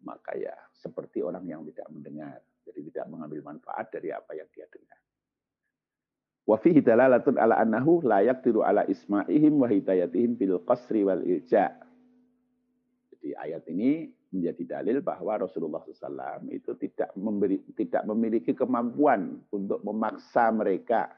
maka 0.06 0.38
ya 0.38 0.54
seperti 0.78 1.26
orang 1.26 1.50
yang 1.50 1.66
tidak 1.74 1.90
mendengar. 1.90 2.38
Jadi 2.62 2.94
tidak 2.94 3.10
mengambil 3.10 3.42
manfaat 3.50 3.90
dari 3.90 4.14
apa 4.14 4.38
yang 4.38 4.46
dia 4.54 4.70
dengar. 4.70 5.02
Wa 6.46 6.62
fihi 6.62 6.86
dalalatun 6.86 7.42
ala 7.42 7.58
annahu 7.58 8.06
la 8.06 8.22
yaqdiru 8.22 8.62
ala 8.62 8.86
isma'ihim 8.86 9.58
wa 9.58 9.66
hidayatihim 9.66 10.38
bil 10.38 10.62
qasri 10.62 11.02
wal 11.02 11.26
ilja. 11.26 11.74
Jadi 13.18 13.34
ayat 13.34 13.66
ini 13.66 14.14
menjadi 14.30 14.78
dalil 14.78 15.02
bahwa 15.02 15.42
Rasulullah 15.42 15.82
SAW 15.82 16.46
itu 16.54 16.78
tidak 16.78 17.18
memberi, 17.18 17.66
tidak 17.74 18.06
memiliki 18.06 18.54
kemampuan 18.54 19.42
untuk 19.50 19.82
memaksa 19.82 20.54
mereka 20.54 21.10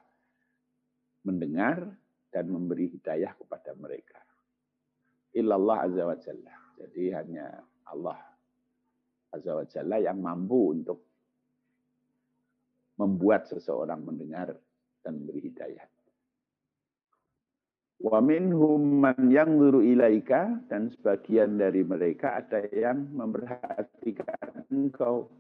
mendengar 1.27 1.91
dan 2.33 2.49
memberi 2.49 2.89
hidayah 2.89 3.37
kepada 3.37 3.77
mereka. 3.77 4.17
Illallah 5.37 5.85
azza 5.85 6.03
wa 6.09 6.17
jalla. 6.17 6.55
Jadi 6.81 7.03
hanya 7.13 7.45
Allah 7.85 8.17
azza 9.29 9.53
wa 9.53 9.65
jalla 9.69 9.97
yang 10.01 10.17
mampu 10.17 10.73
untuk 10.73 10.99
membuat 12.97 13.45
seseorang 13.45 14.01
mendengar 14.01 14.57
dan 15.05 15.21
memberi 15.21 15.53
hidayah. 15.53 15.85
Wa 18.03 18.19
minhum 18.19 18.99
man 18.99 19.15
yanzuru 19.31 19.79
ilaika 19.79 20.59
dan 20.67 20.91
sebagian 20.91 21.55
dari 21.55 21.87
mereka 21.87 22.41
ada 22.41 22.67
yang 22.73 23.13
memperhatikan 23.15 24.67
engkau. 24.67 25.31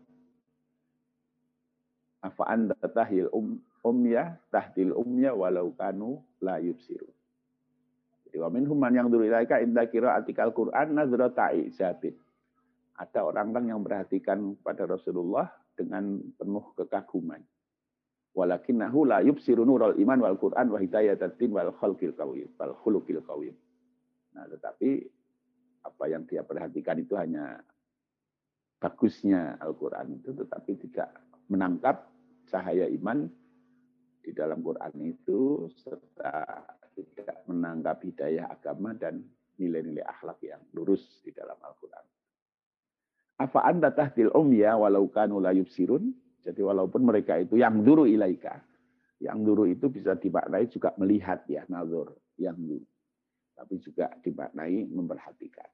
Afa 2.23 2.43
anta 2.47 2.79
tahil 2.87 3.27
um, 3.35 3.59
umya 3.83 4.39
tahdil 4.49 4.95
umya 4.95 5.35
walau 5.35 5.75
kanu 5.75 6.23
la 6.39 6.57
yubsiru. 6.57 7.07
Jadi 8.25 8.37
wa 8.39 8.49
minhum 8.49 8.79
man 8.79 8.95
yang 8.95 9.11
dulu 9.11 9.27
ilaika 9.27 9.59
inda 9.59 9.85
kira 9.91 10.17
atikal 10.17 10.55
Quran 10.55 10.95
nazra 10.95 11.29
ta'ijabin. 11.29 12.15
Ada 12.97 13.25
orang-orang 13.25 13.73
yang 13.73 13.81
perhatikan 13.83 14.57
pada 14.63 14.87
Rasulullah 14.87 15.51
dengan 15.75 16.21
penuh 16.37 16.73
kekaguman. 16.77 17.41
Walakinnahu 18.33 19.05
la 19.05 19.21
yubsiru 19.21 19.61
nurul 19.61 19.93
iman 20.01 20.19
wal 20.25 20.37
Quran 20.41 20.73
wa 20.73 20.81
hidayatatin 20.81 21.53
wal 21.53 21.69
khalqil 21.77 22.17
qawim 22.17 22.49
wal 22.57 22.73
khuluqil 22.81 23.21
qawim. 23.21 23.53
Nah, 24.33 24.49
tetapi 24.49 24.89
apa 25.85 26.03
yang 26.09 26.25
dia 26.25 26.41
perhatikan 26.41 26.97
itu 26.97 27.13
hanya 27.13 27.61
bagusnya 28.81 29.61
Al-Quran 29.61 30.17
itu, 30.17 30.33
tetapi 30.33 30.71
tidak 30.89 31.13
menangkap 31.47 32.09
cahaya 32.49 32.89
iman 32.89 33.29
di 34.23 34.31
dalam 34.31 34.63
Quran 34.63 34.95
itu 35.03 35.67
serta 35.83 36.63
tidak 36.95 37.43
menangkap 37.51 37.99
hidayah 37.99 38.47
agama 38.47 38.95
dan 38.95 39.19
nilai-nilai 39.59 40.05
akhlak 40.07 40.39
yang 40.41 40.63
lurus 40.71 41.21
di 41.21 41.35
dalam 41.35 41.59
Al-Quran. 41.59 42.05
Apa 43.43 43.59
anda 43.67 43.91
tahdil 43.91 44.31
umya 44.31 44.79
walau 44.79 45.09
kanu 45.11 45.43
la 45.43 45.51
yubsirun? 45.51 46.13
Jadi 46.43 46.61
walaupun 46.63 47.03
mereka 47.03 47.35
itu 47.39 47.59
yang 47.59 47.83
duru 47.83 48.07
ilaika. 48.07 48.63
Yang 49.19 49.39
duru 49.43 49.63
itu 49.67 49.85
bisa 49.87 50.19
dimaknai 50.19 50.67
juga 50.67 50.91
melihat 50.99 51.47
ya, 51.47 51.63
nazur. 51.71 52.15
Yang 52.35 52.57
duru. 52.63 52.87
Tapi 53.53 53.75
juga 53.79 54.05
dimaknai 54.19 54.87
memperhatikan. 54.91 55.69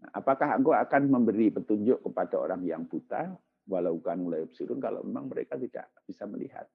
Nah, 0.00 0.10
apakah 0.16 0.56
engkau 0.56 0.72
akan 0.72 1.12
memberi 1.12 1.52
petunjuk 1.52 2.00
kepada 2.00 2.40
orang 2.40 2.64
yang 2.64 2.88
buta? 2.88 3.36
Walau 3.68 4.00
kanu 4.00 4.32
la 4.32 4.40
yubsirun, 4.40 4.80
kalau 4.80 5.04
memang 5.04 5.28
mereka 5.28 5.60
tidak 5.60 5.92
bisa 6.08 6.24
melihat. 6.24 6.66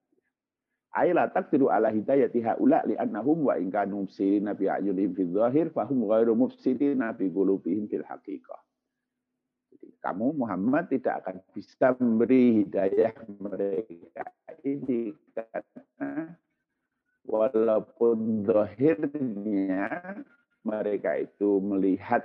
Ayla 0.95 1.27
takdiru 1.27 1.67
ala 1.67 1.91
hidayati 1.91 2.39
haula 2.39 2.79
li'annahum 2.87 3.51
wa 3.51 3.59
in 3.59 3.67
kanu 3.67 4.07
mufsirina 4.07 4.55
bi 4.55 4.71
a'yunihim 4.71 5.11
fi 5.11 5.23
dhahir 5.27 5.67
fahum 5.75 6.07
ghairu 6.07 6.39
mufsirina 6.39 7.11
bi 7.11 7.27
qulubihim 7.27 7.91
fil 7.91 8.07
haqiqah. 8.07 8.63
Jadi 9.75 9.91
kamu 9.99 10.39
Muhammad 10.39 10.87
tidak 10.87 11.19
akan 11.19 11.43
bisa 11.51 11.91
memberi 11.99 12.63
hidayah 12.63 13.11
mereka 13.43 14.23
ini 14.63 15.11
karena 15.35 16.31
walaupun 17.27 18.47
zahirnya 18.47 20.15
mereka 20.63 21.19
itu 21.19 21.59
melihat 21.59 22.23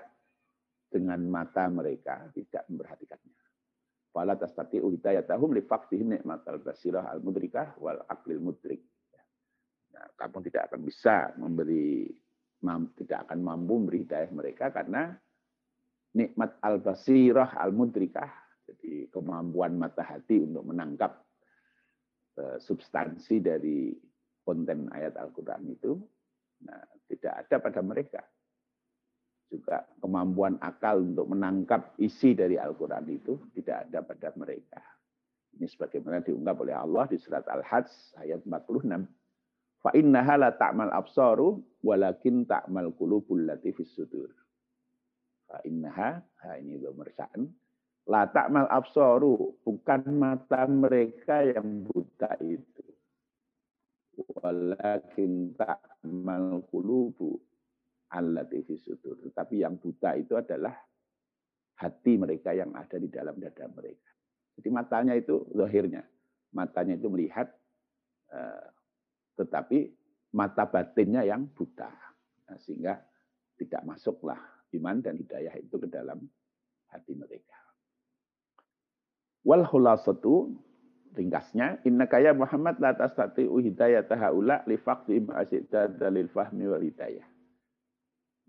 dengan 0.95 1.27
mata 1.27 1.67
mereka 1.67 2.31
tidak 2.39 2.63
memperhatikannya. 2.71 3.50
Fala 4.11 4.35
tastati'u 4.35 4.90
hidayatahum 4.90 5.55
li 5.55 5.62
faqdihim 5.62 6.18
ni'matal 6.18 6.59
basirah 6.59 7.07
al 7.07 7.23
mudrikah 7.23 7.79
wal 7.79 8.03
aqlil 8.11 8.42
mudrik. 8.42 8.83
Nah, 9.94 10.07
kamu 10.18 10.51
tidak 10.51 10.70
akan 10.70 10.81
bisa 10.83 11.31
memberi 11.38 12.11
tidak 12.99 13.25
akan 13.25 13.40
mampu 13.40 13.75
memberi 13.81 14.05
hidayah 14.05 14.31
mereka 14.35 14.68
karena 14.68 15.16
nikmat 16.12 16.59
al 16.61 16.83
basirah 16.83 17.57
al 17.57 17.73
mudrikah 17.73 18.29
jadi 18.70 19.11
kemampuan 19.11 19.79
mata 19.79 20.05
hati 20.05 20.42
untuk 20.42 20.62
menangkap 20.68 21.23
uh, 22.38 22.59
substansi 22.61 23.42
dari 23.42 23.90
konten 24.44 24.90
ayat 24.94 25.18
Al-Qur'an 25.18 25.66
itu 25.66 25.99
nah, 26.66 26.85
tidak 27.07 27.46
ada 27.46 27.57
pada 27.59 27.81
mereka 27.83 28.23
juga 29.51 29.83
kemampuan 29.99 30.57
akal 30.63 31.03
untuk 31.03 31.27
menangkap 31.27 31.99
isi 31.99 32.39
dari 32.39 32.55
Al-Quran 32.55 33.05
itu 33.11 33.35
tidak 33.59 33.91
ada 33.91 33.99
pada 34.07 34.31
mereka. 34.39 34.79
Ini 35.59 35.67
sebagaimana 35.67 36.23
diungkap 36.23 36.57
oleh 36.63 36.79
Allah 36.79 37.11
di 37.11 37.19
surat 37.19 37.43
Al-Hajj 37.51 38.23
ayat 38.23 38.47
46. 38.47 38.87
Fa 39.83 39.91
innaha 39.99 40.39
la 40.39 40.51
ta'mal 40.55 40.95
absaru 40.95 41.59
walakin 41.83 42.47
ta'mal 42.47 42.95
qulubul 42.95 43.43
lati 43.43 43.75
fis 43.75 43.91
sudur. 43.91 44.31
Fa 45.51 45.59
innaha 45.67 46.23
ha 46.23 46.49
ini 46.55 46.79
pemersaan 46.79 47.51
la 48.07 48.31
ta'mal 48.31 48.71
absaru 48.71 49.59
bukan 49.67 50.07
mata 50.15 50.63
mereka 50.71 51.43
yang 51.43 51.83
buta 51.83 52.39
itu. 52.39 52.87
Walakin 54.21 55.59
ta'mal 55.59 56.63
qulubu 56.71 57.50
allati 58.11 58.62
sudur. 58.77 59.18
Tetapi 59.31 59.62
yang 59.62 59.79
buta 59.79 60.18
itu 60.18 60.35
adalah 60.35 60.75
hati 61.81 62.18
mereka 62.20 62.53
yang 62.53 62.74
ada 62.76 63.01
di 63.01 63.09
dalam 63.09 63.39
dada 63.41 63.66
mereka. 63.72 64.11
Jadi 64.59 64.68
matanya 64.68 65.14
itu 65.16 65.49
lahirnya. 65.57 66.05
Matanya 66.53 66.99
itu 66.99 67.09
melihat, 67.09 67.49
eh, 68.35 68.66
tetapi 69.39 69.89
mata 70.35 70.66
batinnya 70.66 71.24
yang 71.24 71.47
buta. 71.49 71.91
Nah, 72.51 72.59
sehingga 72.59 72.99
tidak 73.57 73.82
masuklah 73.87 74.39
iman 74.74 75.01
dan 75.01 75.14
hidayah 75.16 75.55
itu 75.57 75.78
ke 75.78 75.89
dalam 75.89 76.20
hati 76.91 77.14
mereka. 77.14 77.57
Wal 79.47 79.64
khulasatu 79.64 80.53
ringkasnya 81.16 81.82
inna 81.89 82.07
kaya 82.07 82.37
Muhammad 82.37 82.76
la 82.78 82.93
tastati'u 82.93 83.57
hidayata 83.62 84.14
haula 84.18 84.62
li 84.68 84.76
faqdi 84.76 85.24
dalil 85.97 86.28
fahmi 86.28 86.68
wal 86.68 86.85
hidayah. 86.85 87.24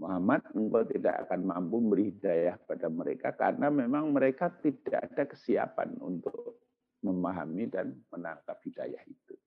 Muhammad, 0.02 0.42
engkau 0.58 0.82
tidak 0.90 1.30
akan 1.30 1.46
mampu 1.46 1.78
memberi 1.78 2.10
hidayah 2.10 2.58
pada 2.66 2.90
mereka 2.90 3.38
karena 3.38 3.70
memang 3.70 4.10
mereka 4.10 4.50
tidak 4.50 5.14
ada 5.14 5.30
kesiapan 5.30 5.94
untuk 6.02 6.58
memahami 7.06 7.70
dan 7.70 7.94
menangkap 8.10 8.58
hidayah 8.66 8.98
itu. 9.06 9.38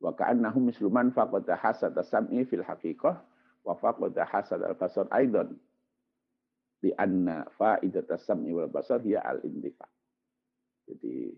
Wa 0.00 0.16
ka'annahum 0.16 0.72
misluman 0.72 1.12
faqada 1.12 1.60
hasad 1.60 1.92
sam'i 2.08 2.48
fil 2.48 2.64
haqiqah 2.64 3.20
wa 3.68 3.76
faqada 3.76 4.24
hasad 4.24 4.64
al-basar 4.64 5.04
aidan. 5.12 5.52
Di 6.80 6.96
anna 6.96 7.44
fa'idat 7.60 8.08
sam'i 8.16 8.56
wal 8.56 8.72
basar 8.72 9.04
hiya 9.04 9.20
al-intifa. 9.20 9.84
Jadi 10.88 11.36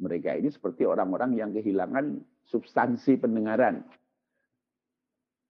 mereka 0.00 0.32
ini 0.40 0.48
seperti 0.48 0.88
orang-orang 0.88 1.36
yang 1.36 1.52
kehilangan 1.52 2.16
substansi 2.48 3.20
pendengaran 3.20 3.84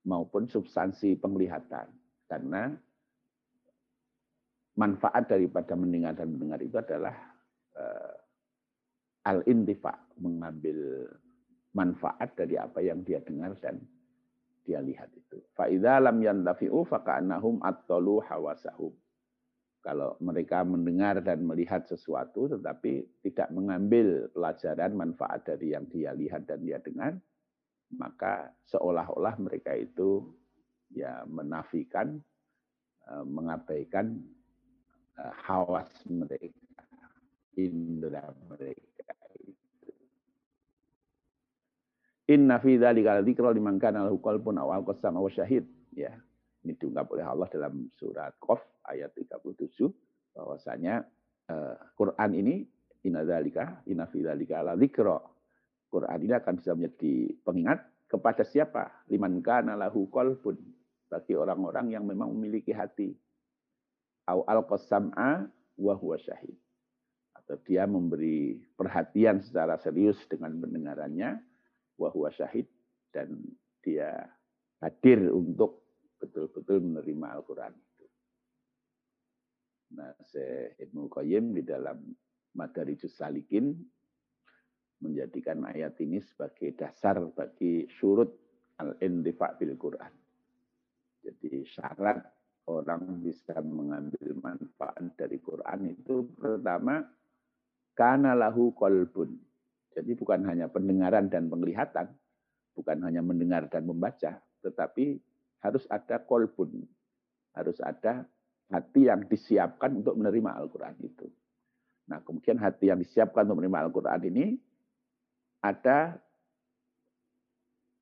maupun 0.03 0.51
substansi 0.51 1.15
penglihatan. 1.15 1.98
Karena 2.29 2.69
manfaat 4.79 5.27
daripada 5.27 5.75
mendengar 5.75 6.15
dan 6.15 6.31
mendengar 6.37 6.61
itu 6.63 6.77
adalah 6.79 7.17
uh, 7.75 8.15
al-intifa, 9.27 9.97
mengambil 10.23 11.09
manfaat 11.75 12.33
dari 12.39 12.55
apa 12.61 12.79
yang 12.85 13.03
dia 13.03 13.19
dengar 13.25 13.59
dan 13.59 13.83
dia 14.63 14.85
lihat 14.85 15.09
itu. 15.17 15.41
Fa'idha 15.57 15.99
lam 15.99 16.21
yantafi'u 16.21 16.85
faka'annahum 16.85 17.65
at-tolu 17.65 18.21
hawasahum. 18.23 18.93
Kalau 19.81 20.21
mereka 20.21 20.67
mendengar 20.67 21.23
dan 21.25 21.49
melihat 21.49 21.89
sesuatu 21.89 22.51
tetapi 22.51 23.25
tidak 23.25 23.49
mengambil 23.55 24.29
pelajaran 24.35 24.93
manfaat 24.93 25.49
dari 25.49 25.73
yang 25.73 25.89
dia 25.89 26.13
lihat 26.13 26.45
dan 26.45 26.61
dia 26.61 26.83
dengar, 26.83 27.17
maka 27.97 28.53
seolah-olah 28.69 29.41
mereka 29.41 29.73
itu 29.73 30.29
ya 30.93 31.25
menafikan, 31.29 32.21
eh, 33.09 33.25
mengabaikan 33.25 34.17
eh, 35.19 35.35
hawas 35.45 35.91
mereka, 36.09 36.85
indera 37.59 38.31
mereka 38.47 39.15
itu. 39.43 39.93
Inna 42.29 42.61
fi 42.61 42.77
dzalika 42.77 43.25
dzikra 43.25 43.53
liman 43.53 43.81
kana 43.81 44.05
lahu 44.05 44.21
qalbun 44.21 44.61
aw 44.61 44.73
alqasam 44.77 45.17
aw 45.17 45.27
syahid. 45.33 45.65
Ya. 45.97 46.13
Ini 46.63 46.75
diungkap 46.75 47.09
oleh 47.15 47.25
Allah 47.25 47.49
dalam 47.49 47.89
surat 47.97 48.35
Qaf 48.43 48.61
ayat 48.85 49.15
37 49.15 49.89
bahwasanya 50.35 51.07
uh, 51.49 51.75
Quran 51.95 52.31
ini 52.35 52.55
inna 53.07 53.23
dzalika 53.23 53.87
inna 53.87 54.11
fi 54.11 54.21
dzalika 54.21 54.67
dzikra 54.75 55.17
Quran 55.89 56.19
ini 56.21 56.35
akan 56.37 56.55
bisa 56.61 56.77
menjadi 56.77 57.33
pengingat 57.41 57.81
kepada 58.09 58.45
siapa? 58.45 59.09
Liman 59.09 59.41
kana 59.41 59.77
lahu 59.77 60.09
qalbun. 60.13 60.57
Bagi 61.09 61.33
orang-orang 61.33 61.97
yang 61.97 62.05
memang 62.05 62.33
memiliki 62.37 62.73
hati. 62.73 63.17
Au 64.29 64.45
al-qasam'a 64.45 65.49
wa 65.81 65.95
huwa 65.97 66.21
syahid. 66.21 66.55
Atau 67.33 67.57
dia 67.65 67.89
memberi 67.89 68.61
perhatian 68.77 69.41
secara 69.41 69.81
serius 69.81 70.21
dengan 70.29 70.53
pendengarannya 70.61 71.41
wa 71.97 72.09
huwa 72.13 72.29
syahid 72.29 72.69
dan 73.09 73.41
dia 73.81 74.29
hadir 74.85 75.33
untuk 75.33 75.89
betul-betul 76.21 76.85
menerima 76.85 77.27
Al-Quran 77.41 77.73
itu. 77.73 78.07
Nah, 79.97 80.13
Ibnu 80.77 81.09
Qayyim 81.09 81.57
di 81.57 81.63
dalam 81.65 82.05
Madarijus 82.53 83.17
Salikin 83.17 83.73
menjadikan 84.99 85.63
ayat 85.65 85.95
ini 86.03 86.19
sebagai 86.21 86.75
dasar 86.75 87.23
bagi 87.33 87.87
surut 87.97 88.29
al-intifa 88.83 89.55
bil 89.57 89.79
Quran. 89.79 90.11
Jadi 91.25 91.67
syarat 91.67 92.23
orang 92.69 93.25
bisa 93.25 93.59
mengambil 93.65 94.37
manfaat 94.39 95.03
dari 95.17 95.41
Quran 95.41 95.97
itu 95.97 96.29
pertama 96.37 97.03
karena 97.97 98.37
lahu 98.37 98.71
kolbun. 98.77 99.35
Jadi 99.97 100.15
bukan 100.15 100.47
hanya 100.47 100.71
pendengaran 100.71 101.27
dan 101.27 101.51
penglihatan, 101.51 102.13
bukan 102.77 102.99
hanya 103.03 103.25
mendengar 103.25 103.67
dan 103.67 103.89
membaca, 103.89 104.39
tetapi 104.63 105.19
harus 105.59 105.83
ada 105.91 106.23
kolbun, 106.23 106.87
harus 107.57 107.83
ada 107.83 108.23
hati 108.71 109.11
yang 109.11 109.27
disiapkan 109.27 109.99
untuk 109.99 110.15
menerima 110.15 110.55
Al-Quran 110.63 110.95
itu. 111.03 111.27
Nah, 112.09 112.23
kemudian 112.23 112.57
hati 112.63 112.89
yang 112.89 113.03
disiapkan 113.03 113.49
untuk 113.51 113.65
menerima 113.65 113.81
Al-Quran 113.91 114.21
ini 114.31 114.47
ada 115.59 116.15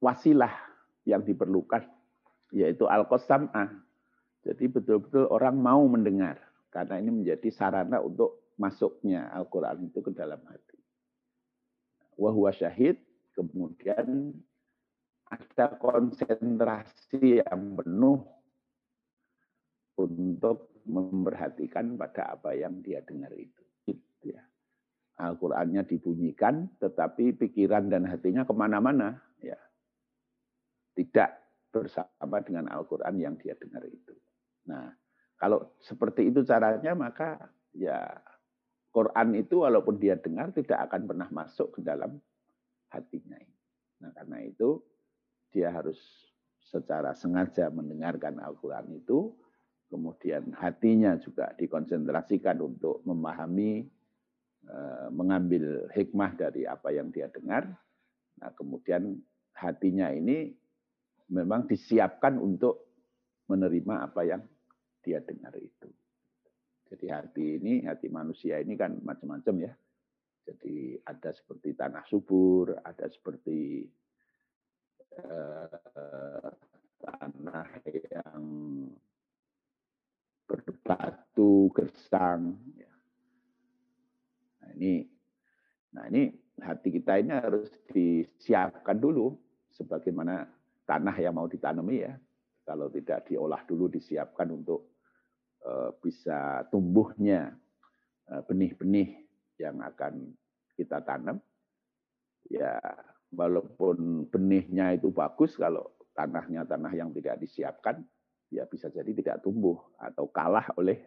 wasilah 0.03 0.53
yang 1.09 1.25
diperlukan, 1.25 1.87
yaitu 2.55 2.87
al-qasam'ah. 2.87 3.73
Jadi 4.47 4.71
betul-betul 4.71 5.27
orang 5.31 5.59
mau 5.59 5.83
mendengar, 5.91 6.39
karena 6.71 7.03
ini 7.03 7.11
menjadi 7.23 7.49
sarana 7.51 7.99
untuk 7.99 8.55
masuknya 8.57 9.27
Al-Quran 9.35 9.91
itu 9.91 9.99
ke 10.03 10.15
dalam 10.15 10.39
hati. 10.47 10.79
Wahuwa 12.17 12.55
syahid, 12.55 13.03
kemudian 13.35 14.33
ada 15.27 15.67
konsentrasi 15.83 17.43
yang 17.43 17.75
penuh 17.75 18.23
untuk 19.99 20.71
memperhatikan 20.87 21.99
pada 21.99 22.39
apa 22.39 22.55
yang 22.55 22.79
dia 22.81 23.03
dengar 23.03 23.35
itu. 23.35 23.67
Al-Qur'annya 25.17 25.89
dibunyikan, 25.89 26.69
tetapi 26.77 27.41
pikiran 27.41 27.89
dan 27.89 28.05
hatinya 28.05 28.45
ke 28.45 28.53
mana-mana. 28.53 29.17
Ya. 29.41 29.57
Tidak 30.93 31.46
bersama 31.71 32.39
dengan 32.43 32.71
Al-Quran 32.73 33.15
yang 33.21 33.35
dia 33.37 33.55
dengar 33.59 33.85
itu. 33.85 34.15
Nah, 34.71 34.91
kalau 35.37 35.77
seperti 35.83 36.33
itu 36.33 36.43
caranya, 36.43 36.97
maka 36.97 37.37
ya 37.77 38.09
Quran 38.91 39.37
itu 39.37 39.63
walaupun 39.63 40.01
dia 40.01 40.17
dengar 40.17 40.51
tidak 40.57 40.89
akan 40.89 41.05
pernah 41.05 41.29
masuk 41.29 41.77
ke 41.77 41.81
dalam 41.85 42.17
hatinya. 42.89 43.37
Nah, 44.01 44.11
karena 44.17 44.39
itu 44.45 44.81
dia 45.53 45.69
harus 45.73 45.99
secara 46.67 47.13
sengaja 47.13 47.69
mendengarkan 47.71 48.41
Al-Quran 48.41 48.97
itu, 48.97 49.37
kemudian 49.93 50.57
hatinya 50.57 51.15
juga 51.21 51.53
dikonsentrasikan 51.55 52.59
untuk 52.59 53.05
memahami 53.07 53.87
Eh, 54.67 55.09
mengambil 55.15 55.87
hikmah 55.95 56.35
dari 56.35 56.67
apa 56.67 56.91
yang 56.91 57.15
dia 57.15 57.31
dengar. 57.31 57.71
Nah, 58.43 58.51
kemudian 58.59 59.15
hatinya 59.55 60.11
ini 60.11 60.59
memang 61.31 61.67
disiapkan 61.67 62.39
untuk 62.39 62.87
menerima 63.51 63.95
apa 64.11 64.23
yang 64.27 64.43
dia 65.03 65.23
dengar 65.23 65.55
itu. 65.59 65.89
Jadi 66.87 67.07
hati 67.11 67.59
ini, 67.59 67.83
hati 67.83 68.07
manusia 68.07 68.63
ini 68.63 68.79
kan 68.79 68.99
macam-macam 69.03 69.55
ya. 69.67 69.73
Jadi 70.47 71.03
ada 71.03 71.35
seperti 71.35 71.75
tanah 71.75 72.07
subur, 72.07 72.79
ada 72.79 73.11
seperti 73.11 73.83
uh, 75.19 76.51
tanah 77.03 77.67
yang 77.91 78.43
berbatu, 80.47 81.67
gersang. 81.75 82.55
Ya. 82.79 82.95
Nah 84.63 84.71
ini, 84.79 85.03
nah 85.91 86.07
ini 86.07 86.31
hati 86.63 86.95
kita 86.95 87.19
ini 87.19 87.35
harus 87.35 87.67
disiapkan 87.91 89.03
dulu 89.03 89.35
sebagaimana 89.75 90.56
tanah 90.87 91.17
yang 91.19 91.35
mau 91.35 91.51
ditanami 91.51 92.07
ya. 92.07 92.15
Kalau 92.67 92.91
tidak 92.91 93.31
diolah 93.31 93.63
dulu 93.63 93.87
disiapkan 93.91 94.51
untuk 94.51 94.99
uh, 95.63 95.95
bisa 96.03 96.67
tumbuhnya 96.67 97.55
eh, 98.27 98.43
benih-benih 98.43 99.23
yang 99.63 99.79
akan 99.87 100.35
kita 100.75 100.99
tanam. 101.07 101.39
Ya 102.51 102.79
walaupun 103.31 104.27
benihnya 104.31 104.99
itu 104.99 105.11
bagus 105.11 105.55
kalau 105.59 105.95
tanahnya 106.15 106.67
tanah 106.67 106.91
yang 106.95 107.11
tidak 107.15 107.43
disiapkan 107.43 108.03
ya 108.51 108.65
bisa 108.71 108.87
jadi 108.89 109.11
tidak 109.11 109.43
tumbuh 109.43 109.79
atau 109.99 110.31
kalah 110.31 110.71
oleh 110.79 111.03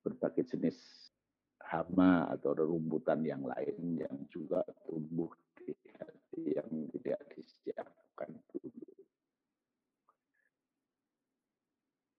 berbagai 0.00 0.56
jenis 0.56 0.76
hama 1.62 2.28
atau 2.32 2.56
rerumputan 2.56 3.22
yang 3.22 3.44
lain 3.44 3.96
yang 3.96 4.16
juga 4.28 4.64
tumbuh 4.88 5.30
di 5.56 5.72
yang 6.56 6.68
tidak 6.96 7.20
disiapkan 7.36 8.34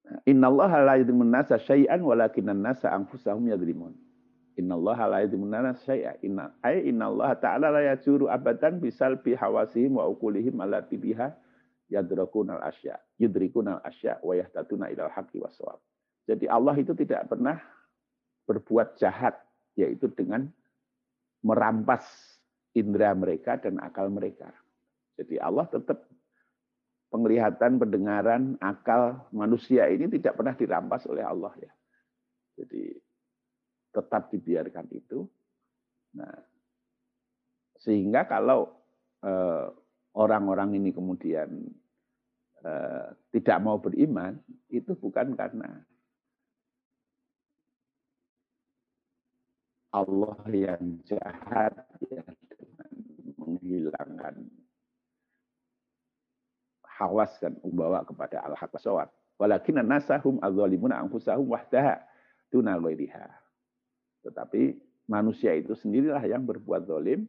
dulu. 0.04 0.20
Inna 0.28 0.48
Allah 0.48 0.72
la 0.84 0.94
yudhimun 1.00 1.32
nasa 1.32 1.56
syai'an 1.60 2.02
walakinan 2.04 2.60
nasa 2.60 2.92
anfusahum 2.92 3.48
yadrimun. 3.48 3.96
Inna 4.60 4.76
Allah 4.76 5.00
la 5.10 5.18
yudhimun 5.24 5.50
nasa 5.50 5.80
syai'an. 5.88 6.20
Inna, 6.22 6.52
ay 6.62 6.88
inna 6.92 7.08
Allah 7.08 7.36
ta'ala 7.40 7.72
la 7.72 7.82
yajuru 7.96 8.28
abadan 8.28 8.80
bisalbi 8.84 9.36
hawasihim 9.36 9.98
wa 9.98 10.06
ukulihim 10.08 10.60
ala 10.62 10.84
tibiha 10.84 11.34
yadrakun 11.90 12.54
al-asya. 12.54 13.00
Yudrikun 13.18 13.68
al-asya 13.68 14.20
wa 14.22 14.36
yahtatuna 14.36 14.92
ilal 14.92 15.12
haqi 15.12 15.40
waswab. 15.40 15.80
Jadi 16.28 16.48
Allah 16.48 16.76
itu 16.80 16.96
tidak 16.96 17.28
pernah 17.28 17.60
berbuat 18.48 18.96
jahat, 19.00 19.40
yaitu 19.76 20.08
dengan 20.12 20.48
merampas 21.44 22.04
indera 22.72 23.12
mereka 23.12 23.60
dan 23.60 23.80
akal 23.84 24.08
mereka. 24.08 24.50
Jadi 25.20 25.38
Allah 25.38 25.68
tetap 25.70 26.08
penglihatan, 27.14 27.78
pendengaran, 27.78 28.58
akal 28.58 29.30
manusia 29.30 29.86
ini 29.86 30.10
tidak 30.10 30.34
pernah 30.34 30.58
dirampas 30.58 31.06
oleh 31.06 31.22
Allah 31.22 31.54
ya. 31.62 31.70
Jadi 32.58 32.90
tetap 33.94 34.34
dibiarkan 34.34 34.90
itu. 34.90 35.22
Nah, 36.18 36.34
sehingga 37.78 38.26
kalau 38.26 38.74
eh, 39.22 39.70
orang-orang 40.18 40.82
ini 40.82 40.90
kemudian 40.90 41.70
eh, 42.66 43.08
tidak 43.30 43.58
mau 43.62 43.78
beriman, 43.78 44.42
itu 44.74 44.98
bukan 44.98 45.38
karena 45.38 45.70
Allah 49.94 50.38
yang 50.50 50.98
jahat 51.06 51.78
ya, 52.10 52.26
menghilangkan 53.38 54.63
hawas 57.00 57.34
dan 57.42 57.58
membawa 57.62 58.06
kepada 58.06 58.42
al-haq 58.46 58.70
wasawat. 58.74 59.10
Walakin 59.42 59.82
nasahum 59.82 60.38
adzalimun 60.40 60.94
anfusahum 60.94 61.50
wahdaha 61.50 62.00
tuna 62.54 62.78
Tetapi 64.24 64.62
manusia 65.10 65.58
itu 65.58 65.74
sendirilah 65.74 66.22
yang 66.24 66.46
berbuat 66.46 66.86
zalim 66.86 67.26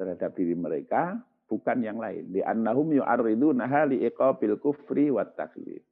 terhadap 0.00 0.32
diri 0.34 0.56
mereka 0.56 1.20
bukan 1.46 1.84
yang 1.84 2.00
lain. 2.00 2.32
Di 2.32 2.40
annahum 2.42 2.90
yu'arriduna 2.96 3.68
hali 3.68 4.02
iqabil 4.08 4.56
kufri 4.58 5.12
wat 5.12 5.36
taklif 5.36 5.84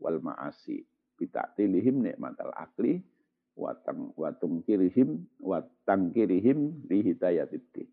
wal 0.00 0.20
ma'asi 0.22 0.84
bita'tilihim 1.20 2.04
nikmatal 2.04 2.52
akli 2.56 3.04
watang 3.58 4.14
watung 4.16 4.64
kirihim 4.64 5.28
watang 5.36 6.14
kirihim 6.14 6.80
di 6.88 7.12
hidayatiddin. 7.12 7.88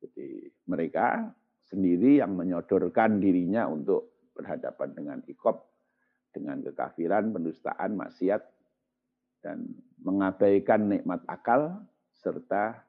Jadi 0.00 0.28
mereka 0.68 1.32
sendiri 1.64 2.20
yang 2.20 2.36
menyodorkan 2.36 3.18
dirinya 3.18 3.68
untuk 3.68 4.30
berhadapan 4.36 4.92
dengan 4.92 5.18
ikop, 5.24 5.64
dengan 6.34 6.60
kekafiran, 6.60 7.30
pendustaan, 7.30 7.96
maksiat, 7.96 8.42
dan 9.40 9.64
mengabaikan 10.00 10.90
nikmat 10.90 11.22
akal, 11.28 11.84
serta 12.16 12.80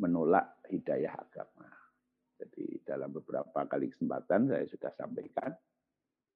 menolak 0.00 0.58
hidayah 0.70 1.12
agama. 1.12 1.68
Jadi 2.38 2.80
dalam 2.86 3.10
beberapa 3.10 3.66
kali 3.66 3.90
kesempatan 3.90 4.46
saya 4.46 4.64
sudah 4.70 4.92
sampaikan, 4.94 5.50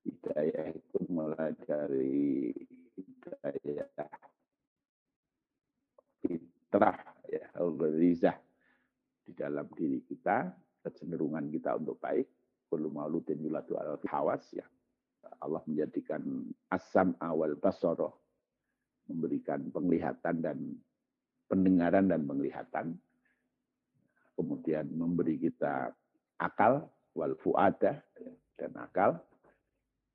hidayah 0.03 0.66
itu 0.74 0.99
mulai 1.09 1.55
dari 1.62 2.51
hidayah 2.99 4.11
fitrah 6.72 6.99
ya 7.28 7.47
rizah 7.97 8.38
di 9.22 9.32
dalam 9.36 9.68
diri 9.76 10.03
kita 10.03 10.51
kecenderungan 10.82 11.48
kita 11.48 11.78
untuk 11.78 11.98
baik. 12.02 12.26
Perlu 12.68 12.88
mauludin 12.88 13.40
yuladu 13.40 13.76
al 13.78 14.00
hawas 14.08 14.42
ya. 14.52 14.64
Allah 15.38 15.62
menjadikan 15.66 16.22
asam 16.70 17.14
awal 17.22 17.54
basoro 17.56 18.22
memberikan 19.10 19.70
penglihatan 19.70 20.36
dan 20.42 20.58
pendengaran 21.50 22.06
dan 22.08 22.22
penglihatan. 22.24 22.86
Kemudian 24.32 24.88
memberi 24.88 25.36
kita 25.36 25.92
akal 26.40 26.88
wal 27.12 27.36
fuada 27.36 28.00
dan 28.56 28.72
akal. 28.80 29.20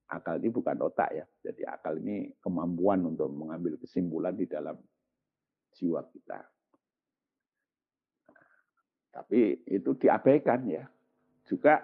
Akal 0.07 0.39
ini 0.39 0.49
bukan 0.49 0.79
otak 0.81 1.11
ya. 1.13 1.25
Jadi 1.43 1.67
akal 1.67 1.99
ini 1.99 2.31
kemampuan 2.39 3.03
untuk 3.03 3.27
mengambil 3.29 3.75
kesimpulan 3.75 4.33
di 4.33 4.47
dalam 4.47 4.79
jiwa 5.75 6.01
kita. 6.09 6.41
Tapi 9.17 9.65
itu 9.65 9.97
diabaikan 9.97 10.61
ya. 10.69 10.85
Juga 11.49 11.81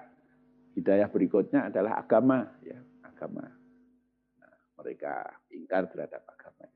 hidayah 0.77 1.09
berikutnya 1.09 1.73
adalah 1.73 1.97
agama 1.97 2.45
ya, 2.61 2.77
agama. 3.01 3.41
Nah, 4.38 4.53
mereka 4.77 5.34
ingkar 5.49 5.89
terhadap 5.89 6.21
agama. 6.29 6.69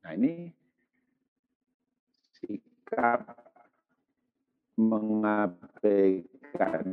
Nah, 0.00 0.16
ini 0.16 0.48
sikap 2.40 3.36
mengabaikan 4.80 6.88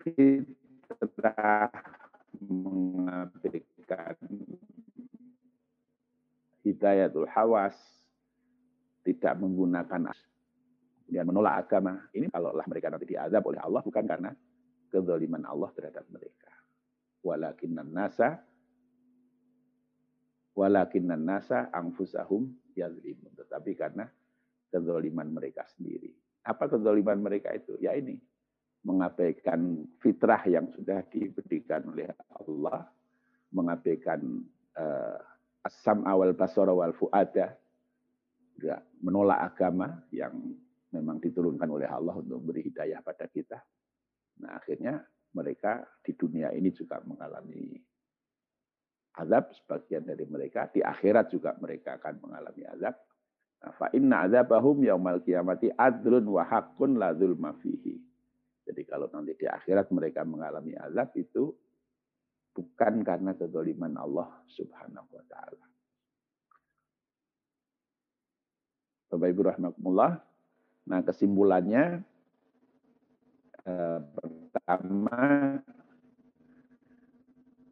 fitrah, 0.00 1.68
mengabaikan 2.40 4.16
hidayatul 6.64 7.28
hawas, 7.28 7.76
tidak 9.04 9.36
menggunakan 9.36 10.16
dan 11.06 11.24
menolak 11.26 11.66
agama. 11.66 12.02
Ini 12.10 12.30
kalaulah 12.30 12.66
mereka 12.66 12.90
nanti 12.90 13.06
diazab 13.06 13.42
oleh 13.46 13.60
Allah 13.62 13.82
bukan 13.82 14.04
karena 14.04 14.30
kezaliman 14.90 15.42
Allah 15.46 15.70
terhadap 15.74 16.04
mereka. 16.10 16.50
Walakinan 17.22 17.90
nasa 17.90 18.42
walakinan 20.56 21.20
nasa 21.20 21.68
angfusahum 21.70 22.48
yazlimun. 22.72 23.36
Tetapi 23.36 23.76
karena 23.76 24.08
kezaliman 24.72 25.28
mereka 25.30 25.68
sendiri. 25.76 26.16
Apa 26.42 26.66
kezaliman 26.72 27.20
mereka 27.20 27.52
itu? 27.52 27.76
Ya 27.78 27.92
ini, 27.92 28.16
mengabaikan 28.82 29.84
fitrah 30.00 30.40
yang 30.48 30.72
sudah 30.72 31.04
diberikan 31.12 31.84
oleh 31.92 32.08
Allah, 32.32 32.88
mengabaikan 33.52 34.42
uh, 34.74 35.18
asam 35.66 36.06
awal 36.08 36.32
basara 36.32 36.72
wal 36.72 36.94
fuada, 36.96 37.58
menolak 39.04 39.52
agama 39.52 40.00
yang 40.14 40.32
memang 40.94 41.18
diturunkan 41.18 41.66
oleh 41.66 41.88
Allah 41.90 42.14
untuk 42.18 42.42
memberi 42.42 42.66
hidayah 42.70 43.02
pada 43.02 43.26
kita. 43.26 43.58
Nah 44.42 44.60
akhirnya 44.60 45.00
mereka 45.34 45.84
di 46.04 46.12
dunia 46.16 46.52
ini 46.54 46.72
juga 46.72 47.00
mengalami 47.04 47.76
azab 49.16 49.52
sebagian 49.52 50.04
dari 50.04 50.24
mereka 50.28 50.68
di 50.72 50.84
akhirat 50.84 51.32
juga 51.32 51.56
mereka 51.60 51.96
akan 52.00 52.20
mengalami 52.20 52.64
azab 52.68 52.94
nah, 53.64 53.72
fa 53.76 53.88
inna 53.96 54.28
azabahum 54.28 54.84
yaumal 54.84 55.24
kiamati 55.24 55.72
adlun 55.72 56.24
wa 56.28 56.44
haqqun 56.44 57.00
la 57.00 57.16
jadi 58.66 58.82
kalau 58.84 59.08
nanti 59.08 59.32
di 59.40 59.46
akhirat 59.48 59.88
mereka 59.88 60.20
mengalami 60.24 60.76
azab 60.76 61.16
itu 61.16 61.48
bukan 62.52 63.00
karena 63.04 63.32
kezaliman 63.36 63.96
Allah 63.96 64.28
Subhanahu 64.52 65.08
wa 65.08 65.24
taala 65.28 65.64
Bapak 69.06 69.32
Ibu 69.32 69.42
rahmatullah. 69.46 70.18
Nah, 70.86 71.00
kesimpulannya 71.02 72.02
eh, 73.66 74.00
pertama 74.14 75.20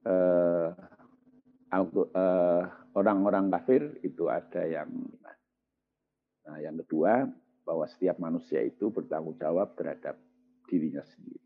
eh, 0.02 0.68
eh, 1.74 2.62
orang-orang 2.94 3.46
kafir 3.50 3.98
itu 4.02 4.26
ada 4.30 4.62
yang 4.66 4.90
Nah, 6.44 6.60
yang 6.60 6.76
kedua 6.84 7.24
bahwa 7.64 7.88
setiap 7.88 8.20
manusia 8.20 8.60
itu 8.60 8.92
bertanggung 8.92 9.40
jawab 9.40 9.72
terhadap 9.80 10.20
dirinya 10.68 11.00
sendiri. 11.00 11.40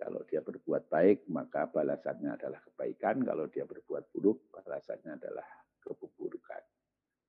Kalau 0.00 0.24
dia 0.24 0.40
berbuat 0.40 0.88
baik, 0.88 1.28
maka 1.28 1.68
balasannya 1.68 2.32
adalah 2.32 2.64
kebaikan. 2.64 3.20
Kalau 3.20 3.44
dia 3.52 3.68
berbuat 3.68 4.08
buruk, 4.16 4.48
balasannya 4.48 5.20
adalah 5.20 5.44
keburukan. 5.84 6.64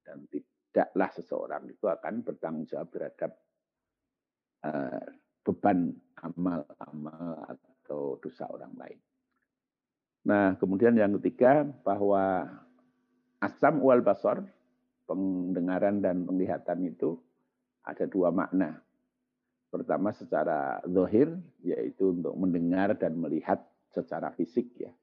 Dan 0.07 0.23
tidaklah 0.71 1.11
seseorang 1.11 1.67
itu 1.67 1.83
akan 1.83 2.23
bertanggung 2.23 2.63
jawab 2.63 2.87
terhadap 2.95 3.35
uh, 4.63 5.03
beban 5.43 5.91
amal-amal 6.15 7.43
atau 7.51 8.15
dosa 8.23 8.47
orang 8.47 8.71
lain. 8.79 8.99
Nah, 10.23 10.55
kemudian 10.55 10.95
yang 10.95 11.19
ketiga 11.19 11.67
bahwa 11.83 12.47
asam 13.43 13.83
wal 13.83 13.99
basor, 13.99 14.47
pendengaran 15.03 15.99
dan 15.99 16.23
penglihatan 16.23 16.87
itu 16.87 17.19
ada 17.83 18.07
dua 18.07 18.31
makna. 18.31 18.79
Pertama 19.67 20.15
secara 20.15 20.79
zohir, 20.87 21.35
yaitu 21.67 22.15
untuk 22.15 22.31
mendengar 22.39 22.95
dan 22.95 23.19
melihat 23.19 23.59
secara 23.91 24.31
fisik 24.31 24.71
ya. 24.79 24.93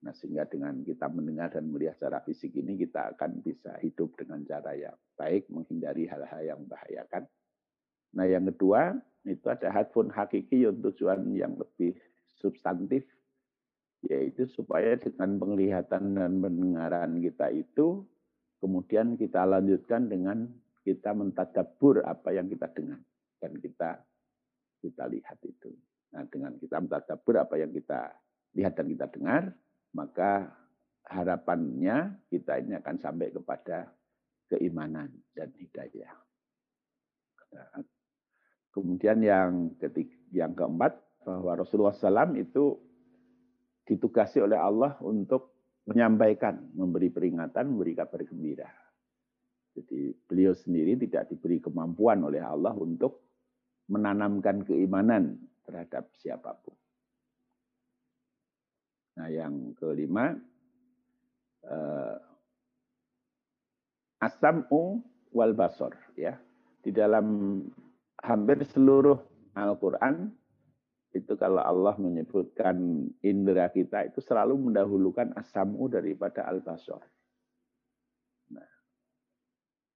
Nah, 0.00 0.16
sehingga 0.16 0.48
dengan 0.48 0.80
kita 0.80 1.12
mendengar 1.12 1.52
dan 1.52 1.68
melihat 1.68 1.92
secara 2.00 2.24
fisik 2.24 2.56
ini, 2.56 2.80
kita 2.80 3.12
akan 3.16 3.44
bisa 3.44 3.76
hidup 3.84 4.16
dengan 4.16 4.40
cara 4.48 4.72
yang 4.72 4.96
baik, 5.20 5.52
menghindari 5.52 6.08
hal-hal 6.08 6.40
yang 6.40 6.58
membahayakan. 6.64 7.28
Nah, 8.16 8.24
yang 8.24 8.48
kedua, 8.48 8.96
itu 9.28 9.44
ada 9.52 9.68
hadfun 9.68 10.08
hakiki 10.08 10.64
untuk 10.64 10.96
tujuan 10.96 11.28
yang 11.36 11.52
lebih 11.60 11.92
substantif, 12.40 13.04
yaitu 14.08 14.48
supaya 14.48 14.96
dengan 14.96 15.36
penglihatan 15.36 16.16
dan 16.16 16.32
pendengaran 16.40 17.20
kita 17.20 17.52
itu, 17.52 18.00
kemudian 18.64 19.20
kita 19.20 19.44
lanjutkan 19.44 20.08
dengan 20.08 20.48
kita 20.80 21.12
mentadabur 21.12 22.00
apa 22.08 22.32
yang 22.32 22.48
kita 22.48 22.72
dengar 22.72 23.04
dan 23.36 23.52
kita 23.60 24.00
kita 24.80 25.04
lihat 25.12 25.36
itu. 25.44 25.76
Nah, 26.16 26.24
dengan 26.32 26.56
kita 26.56 26.80
mentadabur 26.80 27.36
apa 27.36 27.60
yang 27.60 27.68
kita 27.68 28.16
lihat 28.56 28.72
dan 28.80 28.88
kita 28.88 29.06
dengar, 29.12 29.52
maka 29.94 30.50
harapannya 31.10 32.22
kita 32.30 32.62
ini 32.62 32.78
akan 32.78 32.96
sampai 33.02 33.34
kepada 33.34 33.90
keimanan 34.46 35.10
dan 35.34 35.50
hidayah. 35.54 36.14
Kemudian 38.70 39.18
yang 39.22 39.74
ketiga, 39.82 40.14
yang 40.30 40.54
keempat 40.54 40.94
bahwa 41.26 41.58
Rasulullah 41.58 41.94
SAW 41.94 42.38
itu 42.38 42.78
ditugasi 43.90 44.38
oleh 44.38 44.54
Allah 44.54 44.94
untuk 45.02 45.58
menyampaikan, 45.90 46.70
memberi 46.78 47.10
peringatan, 47.10 47.74
memberi 47.74 47.98
kabar 47.98 48.22
gembira. 48.22 48.70
Jadi 49.74 50.14
beliau 50.26 50.54
sendiri 50.54 50.94
tidak 50.94 51.34
diberi 51.34 51.58
kemampuan 51.58 52.22
oleh 52.22 52.38
Allah 52.38 52.74
untuk 52.78 53.26
menanamkan 53.90 54.62
keimanan 54.62 55.34
terhadap 55.66 56.14
siapa 56.14 56.54
pun. 56.62 56.79
Nah, 59.18 59.28
yang 59.32 59.74
kelima, 59.74 60.38
uh, 61.66 62.16
asam'u 64.20 65.00
wal 65.32 65.54
basor. 65.56 65.96
ya 66.14 66.36
di 66.80 66.90
dalam 66.92 67.60
hampir 68.24 68.64
seluruh 68.72 69.20
Al-Quran 69.56 70.32
itu 71.10 71.34
kalau 71.34 71.60
Allah 71.60 71.98
menyebutkan 71.98 73.02
indera 73.26 73.66
kita 73.68 74.06
itu 74.06 74.22
selalu 74.22 74.70
mendahulukan 74.70 75.34
asamu 75.34 75.90
daripada 75.90 76.46
al-basar. 76.46 77.02
Nah, 78.54 78.70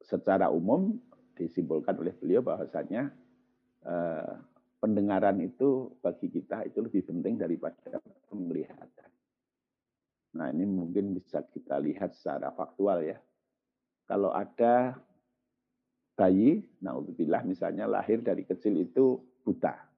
secara 0.03 0.51
umum 0.51 0.99
disimpulkan 1.39 1.95
oleh 2.03 2.12
beliau 2.19 2.43
bahwasanya 2.43 3.15
eh, 3.87 4.33
pendengaran 4.79 5.41
itu 5.41 5.95
bagi 6.01 6.31
kita 6.31 6.66
itu 6.68 6.79
lebih 6.83 7.03
penting 7.07 7.41
daripada 7.41 8.01
penglihatan. 8.31 9.11
Nah 10.35 10.51
ini 10.51 10.66
mungkin 10.66 11.14
bisa 11.14 11.47
kita 11.47 11.79
lihat 11.79 12.14
secara 12.14 12.51
faktual 12.51 13.03
ya. 13.03 13.18
Kalau 14.05 14.35
ada 14.35 14.99
bayi, 16.14 16.62
nah 16.85 16.95
misalnya 17.43 17.89
lahir 17.89 18.20
dari 18.20 18.45
kecil 18.45 18.77
itu 18.77 19.18
buta 19.43 19.95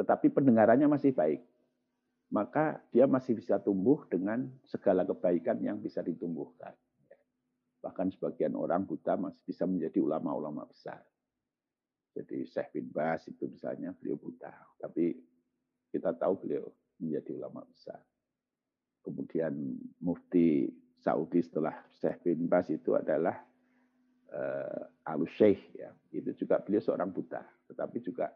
tetapi 0.00 0.30
pendengarannya 0.30 0.86
masih 0.86 1.10
baik, 1.10 1.42
maka 2.30 2.78
dia 2.94 3.10
masih 3.10 3.34
bisa 3.34 3.58
tumbuh 3.58 4.06
dengan 4.06 4.46
segala 4.64 5.02
kebaikan 5.02 5.58
yang 5.58 5.82
bisa 5.82 6.00
ditumbuhkan. 6.00 6.72
Bahkan 7.84 8.08
sebagian 8.14 8.54
orang 8.54 8.86
buta 8.86 9.20
masih 9.20 9.44
bisa 9.44 9.66
menjadi 9.66 9.98
ulama-ulama 9.98 10.68
besar. 10.68 11.04
Jadi 12.10 12.42
Syekh 12.46 12.74
bin 12.74 12.90
Bas 12.90 13.22
itu 13.30 13.46
misalnya 13.46 13.94
beliau 13.94 14.18
buta, 14.18 14.50
tapi 14.82 15.14
kita 15.94 16.10
tahu 16.18 16.42
beliau 16.42 16.66
menjadi 16.98 17.38
ulama 17.38 17.62
besar. 17.70 18.02
Kemudian 19.00 19.78
Mufti 20.02 20.68
Saudi 21.00 21.40
setelah 21.40 21.74
Syekh 22.02 22.26
bin 22.26 22.50
Bas 22.50 22.66
itu 22.68 22.98
adalah 22.98 23.38
uh, 24.34 24.82
eh, 24.82 25.10
Al 25.10 25.22
Syekh 25.38 25.78
ya. 25.78 25.90
Itu 26.10 26.34
juga 26.34 26.58
beliau 26.60 26.82
seorang 26.82 27.14
buta, 27.14 27.40
tetapi 27.70 28.02
juga 28.02 28.28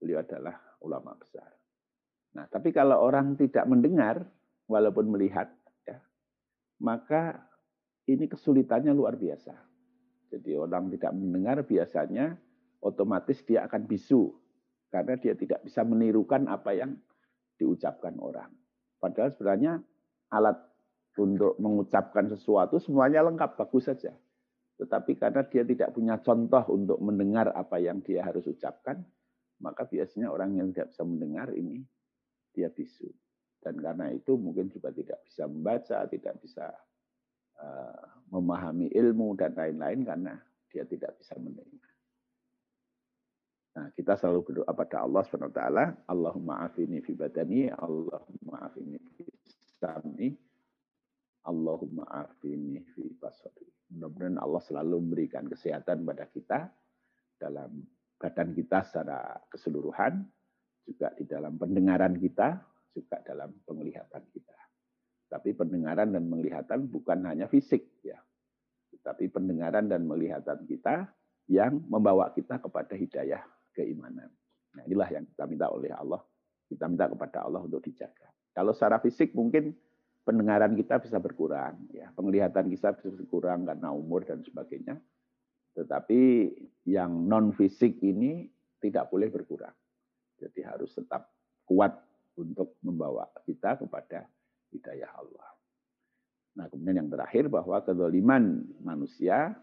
beliau 0.00 0.24
adalah 0.24 0.56
ulama 0.80 1.12
besar. 1.16 1.48
Nah, 2.34 2.50
tapi 2.50 2.74
kalau 2.74 2.98
orang 2.98 3.38
tidak 3.38 3.62
mendengar 3.68 4.26
walaupun 4.66 5.06
melihat, 5.06 5.52
ya, 5.86 6.02
maka 6.82 7.46
ini 8.10 8.26
kesulitannya 8.26 8.90
luar 8.90 9.14
biasa. 9.14 9.54
Jadi 10.34 10.50
orang 10.58 10.90
tidak 10.90 11.12
mendengar 11.14 11.62
biasanya 11.62 12.34
otomatis 12.84 13.40
dia 13.48 13.64
akan 13.64 13.88
bisu 13.88 14.28
karena 14.92 15.16
dia 15.16 15.34
tidak 15.34 15.64
bisa 15.64 15.82
menirukan 15.82 16.46
apa 16.46 16.76
yang 16.76 16.94
diucapkan 17.56 18.14
orang. 18.20 18.52
Padahal 19.00 19.32
sebenarnya 19.32 19.80
alat 20.30 20.60
untuk 21.18 21.56
mengucapkan 21.58 22.28
sesuatu 22.30 22.78
semuanya 22.78 23.24
lengkap 23.24 23.56
bagus 23.56 23.88
saja. 23.90 24.12
Tetapi 24.74 25.14
karena 25.14 25.46
dia 25.46 25.62
tidak 25.62 25.94
punya 25.94 26.18
contoh 26.18 26.62
untuk 26.74 26.98
mendengar 26.98 27.54
apa 27.54 27.78
yang 27.78 28.02
dia 28.02 28.26
harus 28.26 28.42
ucapkan, 28.50 28.98
maka 29.62 29.86
biasanya 29.86 30.34
orang 30.34 30.58
yang 30.58 30.74
tidak 30.74 30.90
bisa 30.90 31.02
mendengar 31.06 31.48
ini 31.54 31.78
dia 32.50 32.70
bisu. 32.70 33.06
Dan 33.62 33.78
karena 33.78 34.10
itu 34.10 34.34
mungkin 34.34 34.68
juga 34.68 34.90
tidak 34.90 35.22
bisa 35.24 35.46
membaca, 35.46 36.04
tidak 36.10 36.34
bisa 36.42 36.74
uh, 37.62 38.02
memahami 38.34 38.90
ilmu 38.92 39.38
dan 39.38 39.54
lain-lain 39.54 40.02
karena 40.02 40.34
dia 40.74 40.82
tidak 40.84 41.14
bisa 41.22 41.38
mendengar. 41.38 41.93
Kita 43.92 44.16
selalu 44.16 44.40
berdoa 44.46 44.72
pada 44.72 45.04
Allah 45.04 45.22
SWT, 45.26 45.60
Allahumma 46.08 46.64
afini 46.64 47.04
fi 47.04 47.12
badani, 47.12 47.68
Allahumma 47.68 48.64
afini 48.64 48.96
fi 49.18 49.24
sami, 49.76 50.32
Allahumma 51.44 52.08
afini 52.24 52.80
fi 52.96 53.04
basari. 53.20 53.68
Mudah-mudahan 53.92 54.40
Allah 54.40 54.62
selalu 54.64 54.96
memberikan 55.04 55.44
kesehatan 55.44 56.08
pada 56.08 56.24
kita 56.32 56.72
dalam 57.36 57.84
badan 58.16 58.56
kita 58.56 58.78
secara 58.88 59.36
keseluruhan, 59.52 60.24
juga 60.84 61.12
di 61.12 61.24
dalam 61.28 61.60
pendengaran 61.60 62.16
kita, 62.16 62.64
juga 62.96 63.20
dalam 63.20 63.52
penglihatan 63.68 64.24
kita. 64.32 64.58
Tapi 65.28 65.50
pendengaran 65.52 66.14
dan 66.14 66.24
penglihatan 66.30 66.88
bukan 66.88 67.26
hanya 67.28 67.50
fisik 67.50 68.00
ya. 68.00 68.16
Tapi 69.04 69.28
pendengaran 69.28 69.90
dan 69.90 70.06
penglihatan 70.08 70.64
kita 70.64 71.12
yang 71.50 71.76
membawa 71.92 72.32
kita 72.32 72.56
kepada 72.56 72.96
hidayah 72.96 73.44
keimanan. 73.74 74.30
Nah, 74.74 74.82
inilah 74.86 75.10
yang 75.10 75.24
kita 75.26 75.44
minta 75.50 75.68
oleh 75.70 75.90
Allah. 75.90 76.22
Kita 76.70 76.88
minta 76.88 77.10
kepada 77.10 77.44
Allah 77.44 77.60
untuk 77.62 77.82
dijaga. 77.84 78.30
Kalau 78.54 78.72
secara 78.72 79.02
fisik 79.02 79.34
mungkin 79.34 79.74
pendengaran 80.24 80.72
kita 80.78 81.02
bisa 81.02 81.20
berkurang, 81.20 81.90
ya, 81.92 82.08
penglihatan 82.14 82.70
kita 82.72 82.96
bisa 82.96 83.10
berkurang 83.12 83.68
karena 83.68 83.92
umur 83.92 84.24
dan 84.24 84.40
sebagainya. 84.40 84.96
Tetapi 85.74 86.50
yang 86.86 87.26
non 87.26 87.50
fisik 87.52 87.98
ini 88.00 88.46
tidak 88.78 89.10
boleh 89.10 89.28
berkurang. 89.28 89.74
Jadi 90.38 90.62
harus 90.62 90.94
tetap 90.94 91.34
kuat 91.66 91.98
untuk 92.38 92.78
membawa 92.82 93.26
kita 93.46 93.78
kepada 93.78 94.26
hidayah 94.70 95.10
Allah. 95.14 95.48
Nah, 96.54 96.66
kemudian 96.70 97.02
yang 97.02 97.10
terakhir 97.10 97.50
bahwa 97.50 97.82
kedoliman 97.82 98.62
manusia 98.78 99.58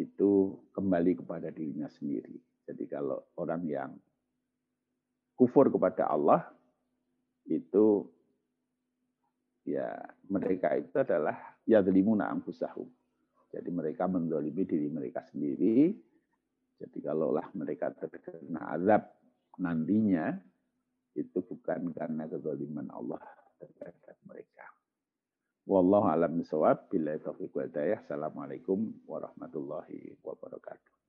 itu 0.00 0.56
kembali 0.72 1.20
kepada 1.20 1.52
dirinya 1.52 1.88
sendiri. 1.92 2.40
Jadi 2.72 2.84
kalau 2.88 3.20
orang 3.36 3.62
yang 3.68 3.92
kufur 5.36 5.68
kepada 5.68 6.08
Allah 6.08 6.48
itu 7.44 8.08
ya 9.68 9.92
mereka 10.32 10.72
itu 10.74 10.96
adalah 10.96 11.36
yadlimuna 11.68 12.32
anfusahum 12.32 12.88
jadi 13.52 13.68
mereka 13.68 14.08
mendolimi 14.08 14.64
diri 14.64 14.88
mereka 14.88 15.20
sendiri. 15.28 15.92
Jadi 16.80 16.98
kalaulah 17.04 17.52
mereka 17.52 17.92
terkena 17.92 18.72
azab 18.72 19.12
nantinya, 19.60 20.32
itu 21.12 21.44
bukan 21.44 21.92
karena 21.92 22.24
kezaliman 22.26 22.88
Allah 22.88 23.20
terhadap 23.60 24.16
mereka. 24.24 24.64
Wallahu 25.68 26.08
alam 26.08 26.40
bisawab. 26.40 26.88
Bila 26.88 27.14
taufiq 27.20 27.52
wa 27.52 27.68
Assalamualaikum 27.68 29.04
warahmatullahi 29.04 30.16
wabarakatuh. 30.24 31.01